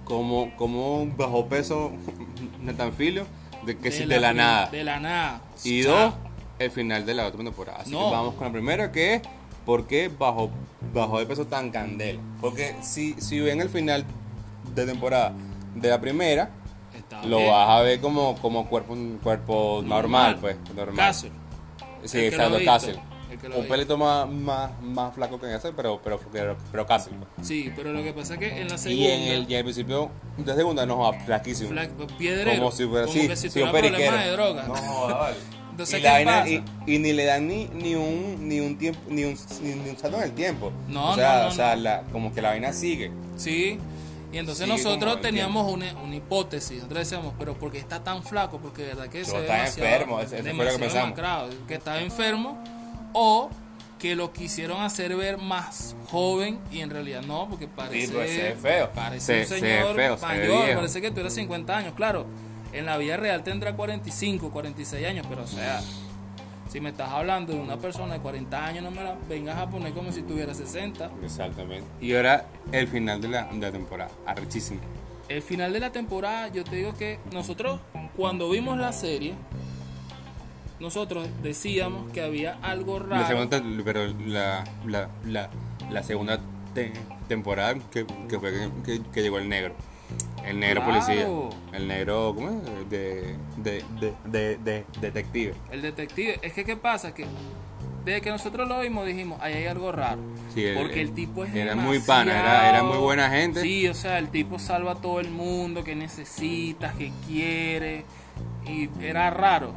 como, 0.03 0.55
como 0.57 1.05
bajó 1.15 1.47
peso 1.47 1.91
Nathan 2.61 2.93
Fillion, 2.93 3.27
de 3.65 3.77
que 3.77 3.91
si 3.91 4.05
de 4.05 4.19
la 4.19 4.33
nada. 4.33 4.69
De 4.71 4.83
la 4.83 4.99
nada. 4.99 5.41
Y 5.63 5.81
dos, 5.81 6.13
el 6.57 6.71
final 6.71 7.05
de 7.05 7.13
la 7.13 7.27
otra 7.27 7.43
temporada. 7.43 7.79
Así 7.81 7.91
No. 7.91 8.09
que 8.09 8.11
vamos 8.15 8.33
con 8.35 8.47
la 8.47 8.53
primera, 8.53 8.91
que 8.91 9.15
es 9.15 9.21
¿por 9.65 9.87
qué 9.87 10.09
bajó, 10.09 10.49
bajó 10.93 11.19
de 11.19 11.25
peso 11.25 11.45
tan 11.47 11.71
candela? 11.71 12.19
Porque 12.39 12.75
si, 12.81 13.13
si 13.19 13.39
ven 13.39 13.61
el 13.61 13.69
final 13.69 14.05
de 14.75 14.85
temporada 14.85 15.33
de 15.75 15.89
la 15.89 15.99
primera, 16.01 16.49
Está 16.95 17.23
lo 17.25 17.37
bien. 17.37 17.49
vas 17.51 17.69
a 17.69 17.81
ver 17.81 17.99
como, 18.01 18.35
como 18.41 18.67
cuerpo, 18.67 18.93
un 18.93 19.19
cuerpo 19.23 19.81
normal, 19.85 20.37
pues. 20.41 20.57
Normal. 20.75 20.95
Castle. 20.95 21.31
Sí, 22.05 22.17
El 22.19 22.33
exacto, 22.33 22.57
Un 23.57 23.65
pelito 23.67 23.97
más, 23.97 24.27
más, 24.29 24.71
más 24.81 25.13
flaco 25.15 25.39
que 25.39 25.53
ese, 25.55 25.71
pero, 25.71 26.01
pero, 26.03 26.19
pero, 26.33 26.57
pero 26.71 26.85
Castle. 26.85 27.13
pues. 27.35 27.47
Sí, 27.47 27.71
pero 27.75 27.93
lo 27.93 28.03
que 28.03 28.11
pasa 28.13 28.33
es 28.33 28.39
que 28.39 28.61
en 28.61 28.67
la 28.67 28.75
Y 28.75 28.77
segunda. 28.77 29.09
en 29.13 29.21
el, 29.23 29.41
y 29.49 29.53
en 29.53 29.57
el 29.59 29.63
principio 29.63 30.11
de 30.37 30.53
segunda 30.55 30.85
no 30.85 30.97
joda, 30.97 31.19
flaquísimo. 31.21 31.69
fla- 31.71 31.89
piedrero. 32.17 32.51
como 32.59 32.71
si 32.71 32.85
fuera 32.85 33.05
como 33.07 33.17
que 33.27 33.35
si 33.37 33.49
sí, 33.49 33.61
un 33.61 33.71
tuviera 33.71 33.71
problemas 33.71 33.99
periquero. 34.01 34.17
de 34.25 34.31
droga. 34.31 34.63
No 34.67 34.75
joda, 34.75 35.33
y, 35.83 35.85
¿qué 35.91 35.99
la 36.01 36.11
vaina- 36.13 36.31
pasa? 36.39 36.49
y, 36.49 36.63
y 36.87 36.99
ni 36.99 37.13
le 37.13 37.25
dan 37.25 37.47
ni, 37.47 37.65
ni 37.73 37.95
un 37.95 38.47
ni 38.47 38.59
un 38.59 38.77
tiempo 38.77 38.99
ni 39.09 39.23
un, 39.25 39.37
ni, 39.61 39.73
ni 39.75 39.89
un 39.89 39.97
salto 39.97 40.17
en 40.17 40.23
el 40.23 40.31
tiempo. 40.31 40.71
No, 40.89 41.11
o 41.11 41.15
sea, 41.15 41.37
no, 41.37 41.43
no, 41.43 41.47
o 41.49 41.51
sea, 41.51 41.75
la- 41.75 42.01
como 42.11 42.33
que 42.33 42.41
la 42.41 42.49
vaina 42.49 42.73
sigue. 42.73 43.11
Sí. 43.37 43.79
Y 44.33 44.37
entonces 44.37 44.65
nosotros 44.67 45.19
teníamos 45.21 45.69
una, 45.71 45.93
una 46.01 46.15
hipótesis. 46.15 46.77
Nosotros 46.77 46.99
decíamos, 46.99 47.33
pero 47.37 47.53
¿por 47.55 47.69
qué 47.71 47.79
está 47.79 48.01
tan 48.01 48.23
flaco? 48.23 48.59
Porque 48.59 48.83
de 48.83 48.87
verdad 48.89 49.09
que 49.09 49.25
se 49.25 49.33
ve 49.35 49.41
está 49.41 49.65
enfermo, 49.67 50.19
eso- 50.21 50.37
fue 50.37 50.53
lo 50.65 50.71
que 50.71 50.79
pensamos. 50.79 51.19
Que 51.67 51.73
estaba 51.75 51.99
enfermo 52.01 52.57
o 53.13 53.49
que 53.99 54.15
lo 54.15 54.31
quisieron 54.33 54.81
hacer 54.81 55.15
ver 55.15 55.37
más 55.37 55.95
joven 56.09 56.59
y 56.71 56.79
en 56.79 56.89
realidad 56.89 57.21
no, 57.21 57.47
porque 57.49 57.67
parece, 57.67 58.11
pues, 58.13 58.29
se 58.31 58.41
ve 58.43 58.55
feo. 58.55 58.89
parece 58.95 59.25
Se- 59.25 59.41
un 59.41 59.47
se 59.47 59.53
ve 59.55 59.77
señor 59.79 59.95
feo, 59.95 60.17
se 60.17 60.25
ve 60.25 60.37
mayor, 60.39 60.75
parece 60.75 61.01
que 61.01 61.09
tuviera 61.11 61.29
50 61.29 61.77
años, 61.77 61.93
claro. 61.93 62.25
En 62.73 62.85
la 62.85 62.97
vida 62.97 63.17
real 63.17 63.43
tendrá 63.43 63.75
45, 63.75 64.49
46 64.51 65.05
años, 65.07 65.25
pero 65.29 65.43
o 65.43 65.47
sea, 65.47 65.81
si 66.69 66.79
me 66.79 66.89
estás 66.89 67.09
hablando 67.09 67.51
de 67.53 67.59
una 67.59 67.77
persona 67.77 68.13
de 68.13 68.19
40 68.21 68.65
años, 68.65 68.83
no 68.83 68.91
me 68.91 69.03
la 69.03 69.15
vengas 69.27 69.57
a 69.57 69.69
poner 69.69 69.91
como 69.93 70.11
si 70.11 70.21
tuviera 70.21 70.53
60. 70.53 71.11
Exactamente. 71.23 71.85
Y 71.99 72.15
ahora 72.15 72.45
el 72.71 72.87
final 72.87 73.19
de 73.21 73.27
la, 73.27 73.43
de 73.45 73.57
la 73.59 73.71
temporada. 73.71 74.11
Arrechísimo. 74.25 74.79
El 75.27 75.41
final 75.41 75.73
de 75.73 75.79
la 75.79 75.91
temporada, 75.91 76.47
yo 76.49 76.63
te 76.63 76.75
digo 76.77 76.93
que 76.97 77.19
nosotros, 77.31 77.79
cuando 78.15 78.49
vimos 78.49 78.77
la 78.77 78.91
serie, 78.93 79.33
nosotros 80.79 81.27
decíamos 81.43 82.09
que 82.11 82.21
había 82.21 82.57
algo 82.61 82.99
La 82.99 83.05
raro. 83.17 83.27
segunda, 83.27 83.61
te- 83.61 83.83
pero 83.83 84.07
la, 84.25 84.63
la, 84.85 85.09
la, 85.25 85.49
la 85.89 86.03
segunda 86.03 86.39
te- 86.73 86.91
temporada 87.27 87.75
que, 87.91 88.05
que 88.27 88.39
fue 88.39 88.69
que- 88.83 89.01
que 89.13 89.21
llegó 89.21 89.37
el 89.37 89.47
negro. 89.47 89.75
El 90.45 90.59
negro 90.59 90.83
Claro. 90.83 91.01
policía. 91.05 91.27
El 91.73 91.87
negro, 91.87 92.33
¿cómo 92.35 92.49
es? 92.49 92.89
De, 92.89 93.35
de, 93.57 93.83
de, 93.99 94.13
de, 94.25 94.57
de- 94.57 94.85
detective. 94.99 95.53
El 95.71 95.81
detective. 95.81 96.39
Es 96.41 96.53
que, 96.53 96.65
¿qué 96.65 96.75
pasa? 96.77 97.13
Que 97.13 97.25
desde 98.03 98.21
que 98.21 98.31
nosotros 98.31 98.67
lo 98.67 98.79
vimos, 98.79 99.05
dijimos, 99.05 99.39
ahí 99.41 99.53
hay 99.53 99.67
algo 99.67 99.91
raro. 99.91 100.21
Sí, 100.53 100.65
porque 100.75 101.01
el 101.01 101.13
tipo 101.13 101.45
es 101.45 101.53
era 101.55 101.75
muy 101.75 101.99
pana, 101.99 102.31
era- 102.39 102.69
era 102.69 102.83
muy 102.83 102.97
buena 102.97 103.29
gente. 103.29 103.61
Sí, 103.61 103.87
o 103.87 103.93
sea, 103.93 104.17
el 104.17 104.29
tipo 104.29 104.57
salva 104.59 104.93
a 104.93 104.95
todo 104.95 105.19
el 105.19 105.29
mundo 105.29 105.83
que 105.83 105.95
necesita, 105.95 106.93
que 106.93 107.11
quiere. 107.27 108.05
Y 108.65 108.89
era 109.01 109.29
raro. 109.29 109.73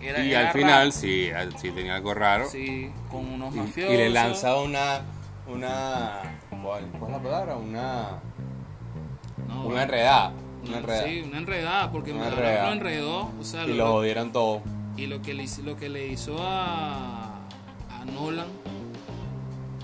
Era- 0.00 0.20
y 0.24 0.30
era 0.32 0.48
al 0.48 0.52
final 0.52 0.78
raro. 0.88 0.90
sí, 0.92 1.30
sí 1.60 1.70
tenía 1.70 1.96
algo 1.96 2.14
raro. 2.14 2.46
Sí, 2.48 2.90
con 3.10 3.26
unos 3.26 3.54
Y- 3.54 3.58
mafiosos. 3.58 3.94
Y, 3.94 3.96
le 3.98 4.10
lanza 4.10 4.56
una. 4.56 5.02
una 5.46 6.20
¿cuál, 6.62 6.86
cuál 6.98 7.10
es 7.12 7.16
la 7.18 7.22
palabra? 7.22 7.56
Una. 7.56 8.08
No, 9.54 9.66
Una 9.66 9.82
enredada. 9.84 10.32
Una 10.66 10.78
enredada. 10.78 11.04
Sí, 11.06 11.22
una 11.26 11.38
enredada, 11.38 11.92
porque 11.92 12.12
Una 12.12 12.28
enredada. 12.28 12.66
lo 12.66 12.72
enredó. 12.72 13.30
O 13.40 13.44
sea, 13.44 13.64
y 13.64 13.68
lo- 13.68 13.74
lo 13.76 13.92
jodieron 13.92 14.32
todo. 14.32 14.62
y 14.96 15.06
lo 15.06 15.20
que 15.22 15.34
le, 15.34 15.42
hizo- 15.44 15.62
lo 15.62 15.76
que 15.76 15.88
le 15.88 16.06
hizo 16.08 16.36
a, 16.40 17.34
a 17.90 18.04
Nolan 18.14 18.46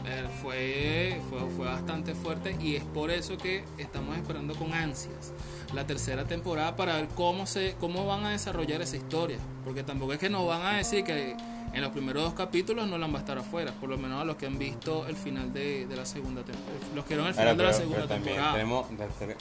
eh, 0.07 0.27
fue, 0.43 1.21
fue, 1.29 1.41
fue 1.57 1.67
bastante 1.67 2.15
fuerte 2.15 2.57
y 2.61 2.77
es 2.77 2.85
por 2.85 3.11
eso 3.11 3.37
que 3.37 3.65
estamos 3.79 4.17
esperando 4.17 4.55
con 4.55 4.73
ansias 4.73 5.33
la 5.75 5.87
tercera 5.87 6.25
temporada 6.25 6.75
para 6.77 6.97
ver 6.97 7.09
cómo, 7.15 7.47
se, 7.47 7.75
cómo 7.79 8.07
van 8.07 8.25
a 8.25 8.31
desarrollar 8.31 8.83
esa 8.83 8.97
historia. 8.97 9.39
Porque 9.65 9.85
tampoco 9.85 10.13
es 10.15 10.19
que 10.19 10.29
nos 10.31 10.45
van 10.47 10.63
a 10.63 10.77
decir 10.79 11.05
que 11.05 11.37
en 11.73 11.83
los 11.83 11.93
primeros 11.93 12.23
dos 12.25 12.35
capítulos 12.35 12.89
Nolan 12.89 13.13
va 13.13 13.17
a 13.17 13.21
estar 13.21 13.39
afuera, 13.39 13.73
por 13.81 13.89
lo 13.89 13.97
menos 13.97 14.21
a 14.21 14.25
los 14.25 14.37
que 14.37 14.47
han 14.47 14.59
visto 14.59 15.07
el 15.07 15.17
final 15.17 15.53
de, 15.53 15.87
de 15.87 15.97
la 15.97 16.05
segunda 16.05 16.43
temporada. 16.43 16.79
Los 16.95 17.05
que 17.05 17.15
vieron 17.15 17.29
el 17.29 17.35
final 17.35 17.57
de 17.57 17.63
la 17.65 17.73
segunda 17.73 17.97
pero 17.97 18.09
también 18.09 18.35
temporada. 18.37 18.53
tenemos, 18.55 18.87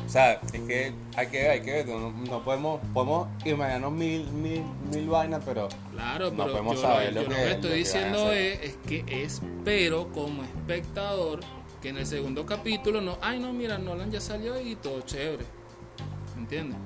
o 0.06 0.10
sea, 0.10 0.34
es 0.34 0.52
que 0.52 0.94
hay 1.16 1.28
que 1.28 1.38
ver, 1.42 1.50
hay 1.52 1.62
que 1.62 1.72
ver, 1.72 1.88
no, 1.88 2.12
no 2.12 2.44
podemos, 2.44 2.80
podemos 2.94 3.28
imaginarnos 3.46 3.92
mil, 3.92 4.24
mil, 4.32 4.64
mil 4.94 5.08
vainas, 5.10 5.42
pero 5.46 5.70
Claro, 5.92 6.30
No 6.32 6.38
pero 6.38 6.52
podemos 6.52 6.76
yo, 6.76 6.82
saber 6.82 7.14
lo, 7.14 7.22
lo 7.24 7.30
yo 7.30 7.30
que- 7.30 7.34
lo 7.36 7.40
que 7.42 7.46
lo 7.50 7.56
estoy 7.56 7.70
que 7.72 7.76
diciendo 7.78 8.24
van 8.26 8.32
a 8.34 8.38
es, 8.38 8.62
es 8.64 8.78
que 8.88 9.24
espero 9.24 10.08
como 10.14 10.44
espectador 10.44 11.40
que 11.82 11.90
en 11.90 11.98
el 11.98 12.06
segundo 12.06 12.46
capítulo 12.46 13.02
no, 13.02 13.18
ay 13.22 13.40
no, 13.40 13.54
mira, 13.54 13.78
Nolan 13.78 14.12
ya 14.12 14.22
salió 14.22 14.60
y 14.62 14.76
todo 14.76 15.02
chévere. 15.02 15.46
¿Me 16.36 16.42
entiendes? 16.42 16.78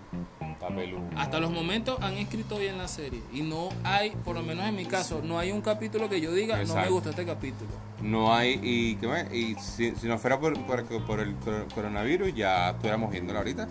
Hasta 1.17 1.39
los 1.39 1.51
momentos 1.51 1.97
han 2.01 2.13
escrito 2.13 2.57
bien 2.57 2.77
la 2.77 2.87
serie 2.87 3.21
y 3.33 3.41
no 3.41 3.69
hay, 3.83 4.11
por 4.11 4.35
lo 4.35 4.43
menos 4.43 4.65
en 4.65 4.75
mi 4.75 4.85
caso, 4.85 5.21
no 5.23 5.37
hay 5.39 5.51
un 5.51 5.61
capítulo 5.61 6.09
que 6.09 6.21
yo 6.21 6.31
diga, 6.33 6.63
no 6.63 6.75
me 6.75 6.89
gustó 6.89 7.09
este 7.11 7.25
capítulo. 7.25 7.69
No 8.01 8.33
hay, 8.33 8.59
y, 8.63 8.95
¿qué 8.95 9.07
más? 9.07 9.33
y 9.33 9.55
si, 9.55 9.95
si 9.95 10.07
no 10.07 10.17
fuera 10.17 10.39
por, 10.39 10.59
por, 10.65 10.83
por 11.05 11.19
el 11.19 11.35
cor- 11.35 11.67
coronavirus, 11.73 12.33
ya 12.33 12.69
estuviéramos 12.71 13.11
viéndolo 13.11 13.39
ahorita. 13.39 13.67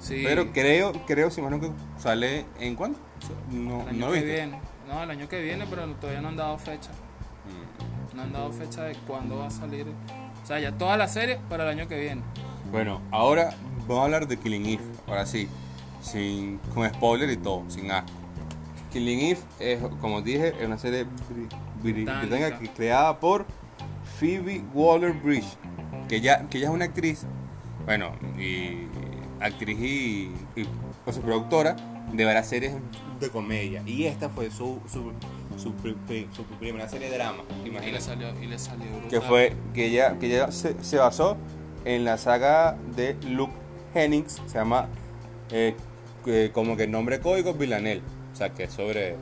Sí, 0.00 0.22
Pero 0.24 0.52
creo, 0.52 0.92
creo, 1.06 1.30
si 1.30 1.40
más 1.40 1.50
no 1.50 1.60
que 1.60 1.70
sale 1.98 2.44
en 2.60 2.74
cuándo? 2.76 2.98
No, 3.50 3.82
el 3.82 3.88
año 3.88 3.98
no 4.00 4.06
que 4.08 4.12
viste. 4.20 4.32
viene. 4.34 4.60
No, 4.88 5.02
el 5.02 5.10
año 5.10 5.28
que 5.28 5.40
viene, 5.40 5.66
pero 5.68 5.86
todavía 5.94 6.20
no 6.20 6.28
han 6.28 6.36
dado 6.36 6.58
fecha. 6.58 6.90
Mm. 6.92 8.16
No 8.16 8.22
han 8.22 8.32
dado 8.32 8.52
fecha 8.52 8.82
de 8.84 8.94
cuándo 9.06 9.38
va 9.38 9.46
a 9.46 9.50
salir. 9.50 9.86
O 10.42 10.46
sea, 10.46 10.60
ya 10.60 10.72
toda 10.72 10.96
la 10.98 11.08
serie 11.08 11.38
para 11.48 11.64
el 11.64 11.78
año 11.78 11.88
que 11.88 11.98
viene. 11.98 12.20
Bueno, 12.70 13.00
ahora 13.10 13.54
vamos 13.88 14.02
a 14.02 14.04
hablar 14.04 14.28
de 14.28 14.36
Killing 14.38 14.66
Eve. 14.66 14.82
Ahora 15.06 15.24
sí, 15.24 15.48
sin, 16.04 16.58
con 16.74 16.88
spoiler 16.88 17.30
y 17.30 17.36
todo, 17.36 17.64
sin 17.68 17.90
asco. 17.90 18.10
Killing 18.92 19.20
Eve 19.20 19.40
es, 19.58 19.80
como 20.00 20.22
dije, 20.22 20.54
es 20.60 20.66
una 20.66 20.78
serie 20.78 21.04
bri- 21.04 21.48
bri- 21.82 22.20
Británica. 22.20 22.58
que- 22.58 22.68
creada 22.68 23.18
por 23.18 23.44
Phoebe 24.20 24.62
Waller-Bridge, 24.72 25.56
que 26.02 26.08
que 26.08 26.16
ella, 26.16 26.46
que 26.48 26.58
ella 26.58 26.68
es 26.68 26.72
una 26.74 26.84
actriz, 26.84 27.26
bueno, 27.86 28.12
y 28.38 28.86
actriz 29.40 29.78
y, 29.80 30.30
y 30.54 30.64
pues, 31.04 31.18
productora 31.18 31.74
de 32.12 32.24
varias 32.24 32.46
series 32.48 32.74
de 33.18 33.30
comedia. 33.30 33.82
Y 33.86 34.04
esta 34.04 34.28
fue 34.28 34.50
su, 34.50 34.78
su, 34.86 35.12
su, 35.56 35.72
su 36.32 36.44
primera 36.60 36.88
serie 36.88 37.08
de 37.10 37.16
drama, 37.16 37.42
imagínate. 37.64 37.88
Y 37.88 37.92
le 37.92 38.00
salió, 38.00 38.42
y 38.42 38.46
le 38.46 38.58
salió 38.58 38.86
Que 39.08 39.20
fue, 39.20 39.56
que 39.72 39.86
ella, 39.86 40.18
que 40.18 40.26
ella 40.26 40.52
se, 40.52 40.82
se 40.84 40.98
basó 40.98 41.36
en 41.84 42.04
la 42.04 42.16
saga 42.18 42.76
de 42.94 43.16
Luke 43.28 43.52
Hennings, 43.94 44.40
se 44.46 44.54
llama 44.58 44.88
eh, 45.50 45.74
como 46.52 46.76
que 46.76 46.84
el 46.84 46.90
nombre 46.90 47.20
código 47.20 47.54
Villanel. 47.54 48.02
O 48.32 48.36
sea, 48.36 48.50
que 48.50 48.64
es 48.64 48.72
sobre, 48.72 49.16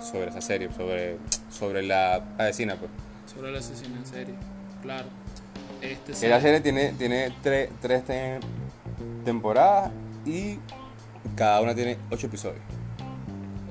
sobre 0.00 0.28
esa 0.28 0.42
serie, 0.42 0.68
sobre, 0.76 1.16
sobre 1.50 1.82
la 1.82 2.16
asesina, 2.36 2.76
pues. 2.76 2.90
Sobre 3.26 3.50
la 3.50 3.58
asesina 3.58 3.96
en 3.96 4.06
serie, 4.06 4.34
claro. 4.82 5.06
Este 5.80 6.28
la 6.28 6.40
serie 6.40 6.60
tiene, 6.60 6.92
tiene 6.92 7.32
tres, 7.42 7.70
tres 7.80 8.02
temporadas 9.24 9.92
y 10.26 10.58
cada 11.36 11.60
una 11.60 11.74
tiene 11.74 11.96
ocho 12.10 12.26
episodios. 12.26 12.62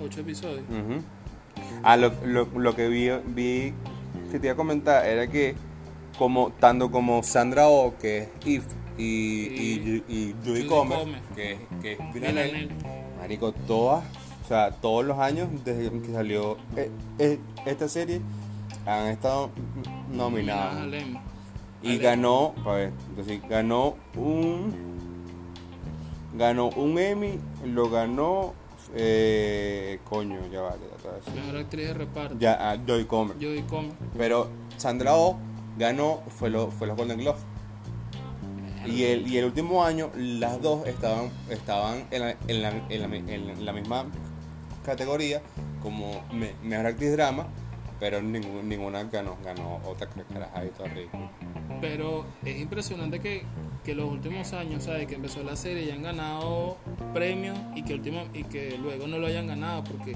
¿Ocho 0.03 0.21
episodios? 0.21 0.63
Ah, 1.83 1.97
lo, 1.97 2.13
lo, 2.25 2.45
lo, 2.45 2.75
que 2.75 2.87
vi, 2.87 3.09
vi 3.27 3.73
que 4.31 4.39
te 4.39 4.47
iba 4.47 4.53
a 4.53 4.55
comentar 4.57 5.05
era 5.05 5.27
que 5.27 5.55
como 6.17 6.51
tanto 6.51 6.91
como 6.91 7.23
Sandra 7.23 7.67
Oh, 7.67 7.93
que 7.99 8.19
es 8.19 8.29
If, 8.45 8.63
y, 8.97 9.03
y, 9.03 10.03
y, 10.07 10.35
Judy, 10.43 10.65
Comer, 10.67 11.21
que, 11.35 11.59
que 11.81 11.93
es 11.93 12.13
Villanelle, 12.13 12.69
marico, 13.19 13.51
todas, 13.51 14.03
o 14.43 14.47
sea, 14.47 14.71
todos 14.71 15.05
los 15.05 15.19
años 15.19 15.49
desde 15.63 15.91
que 16.01 16.11
salió 16.11 16.57
eh, 16.75 16.89
eh, 17.19 17.39
esta 17.65 17.87
serie 17.87 18.21
han 18.85 19.07
estado 19.07 19.51
nominadas. 20.11 20.87
Y 21.83 21.97
ganó, 21.99 22.55
ver, 22.65 22.91
entonces 23.09 23.39
ganó 23.47 23.95
un 24.15 24.87
ganó 26.33 26.69
un 26.69 26.97
Emmy, 26.97 27.39
lo 27.65 27.89
ganó 27.89 28.53
eh, 28.95 29.99
coño, 30.05 30.39
ya 30.51 30.61
vale, 30.61 30.79
ya 31.03 31.33
Mejor 31.33 31.57
actriz 31.57 31.87
de 31.87 31.93
reparto. 31.93 32.35
Ya, 32.39 32.57
ah, 32.59 32.77
Joy 32.85 33.05
Comer. 33.05 33.37
Joy 33.37 33.61
Comer. 33.63 33.91
Pero 34.17 34.49
Sandra 34.77 35.15
Oh 35.15 35.37
ganó 35.77 36.21
fue 36.27 36.49
lo, 36.49 36.71
fue 36.71 36.87
los 36.87 36.97
Golden 36.97 37.19
Glove. 37.19 37.39
Y 38.85 39.03
el, 39.03 39.27
y 39.27 39.37
el 39.37 39.45
último 39.45 39.83
año 39.83 40.11
las 40.15 40.61
dos 40.61 40.87
estaban, 40.87 41.29
estaban 41.49 42.05
en, 42.11 42.21
la, 42.21 42.35
en, 42.47 42.61
la, 42.61 42.69
en, 42.89 43.65
la, 43.65 43.73
misma 43.73 44.05
categoría 44.85 45.41
como 45.81 46.23
mejor 46.63 46.85
actriz 46.85 47.11
drama, 47.11 47.47
pero 47.99 48.21
ninguna 48.21 49.03
ganó, 49.05 49.37
ganó 49.43 49.79
otra 49.85 50.07
caraja 50.07 50.65
y 50.65 50.69
todo 50.69 50.87
Pero 51.81 52.25
es 52.45 52.59
impresionante 52.59 53.19
que, 53.19 53.43
que 53.83 53.95
los 53.95 54.09
últimos 54.09 54.53
años, 54.53 54.83
¿sabes? 54.83 55.07
Que 55.07 55.15
empezó 55.15 55.43
la 55.43 55.55
serie 55.55 55.85
y 55.85 55.91
han 55.91 56.03
ganado 56.03 56.77
premios 57.13 57.57
y 57.75 57.83
que, 57.83 57.95
último, 57.95 58.23
y 58.33 58.43
que 58.43 58.77
luego 58.77 59.07
no 59.07 59.17
lo 59.17 59.27
hayan 59.27 59.47
ganado, 59.47 59.83
porque, 59.83 60.15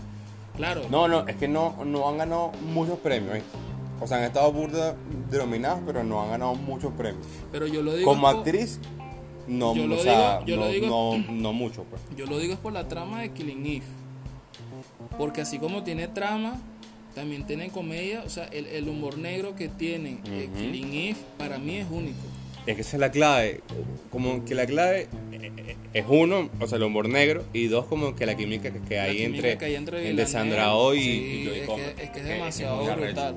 claro. 0.56 0.84
No, 0.90 1.08
no, 1.08 1.28
es 1.28 1.36
que 1.36 1.48
no, 1.48 1.84
no 1.84 2.08
han 2.08 2.18
ganado 2.18 2.52
muchos 2.74 3.00
premios. 3.00 3.40
O 4.02 4.08
sea, 4.08 4.18
han 4.18 4.24
estado 4.24 4.52
burda 4.52 4.96
denominados, 5.30 5.82
pero 5.86 6.04
no 6.04 6.22
han 6.22 6.32
ganado 6.32 6.56
muchos 6.56 6.92
premios. 6.94 7.26
Pero 7.52 7.68
yo 7.68 7.84
lo 7.84 7.94
digo. 7.94 8.12
Como 8.12 8.28
actriz, 8.28 8.80
no, 9.48 9.72
o 9.72 9.98
sea, 10.00 10.42
no, 10.48 11.18
no, 11.18 11.54
mucho. 11.54 11.84
Pues. 11.84 12.02
Yo 12.18 12.26
lo 12.26 12.40
digo 12.40 12.54
es 12.54 12.60
por 12.60 12.74
la 12.74 12.88
trama 12.88 13.22
de 13.22 13.32
Killing 13.32 13.66
Eve. 13.66 13.86
Porque 15.18 15.42
así 15.42 15.60
como 15.60 15.84
tiene 15.84 16.08
trama, 16.08 16.60
también 17.14 17.46
tiene 17.46 17.70
comedia. 17.70 18.24
O 18.26 18.30
sea, 18.30 18.46
el, 18.46 18.90
humor 18.90 19.20
negro 19.20 19.56
que 19.56 19.70
tiene 19.70 20.20
eh, 20.26 20.50
Killing 20.58 20.94
Eve 20.94 21.18
para 21.38 21.60
mí 21.60 21.78
es 21.78 21.88
único. 21.92 22.20
Es 22.66 22.76
que 22.76 22.82
esa 22.82 22.98
es 22.98 23.00
la 23.00 23.12
clave. 23.12 23.62
Como 24.12 24.46
que 24.46 24.56
la 24.56 24.66
clave 24.66 25.10
eh, 25.32 25.76
es 25.94 26.06
uno, 26.08 26.50
o 26.60 26.68
sea, 26.68 26.78
el 26.78 26.84
humor 26.84 27.08
negro, 27.08 27.44
y 27.54 27.68
dos, 27.68 27.86
como 27.86 28.16
que 28.16 28.26
la 28.26 28.36
química 28.36 28.72
que, 28.72 29.00
hay, 29.00 29.24
entre, 29.24 29.58
que 29.58 29.66
hay 29.66 29.76
entre, 29.76 30.26
Sandra 30.26 30.74
hoy 30.74 31.00
y, 31.00 31.48
es, 31.48 31.68
que, 31.68 32.04
es, 32.04 32.10
que, 32.12 32.20
es 32.20 32.26
demasiado 32.26 32.84
brutal. 32.96 33.36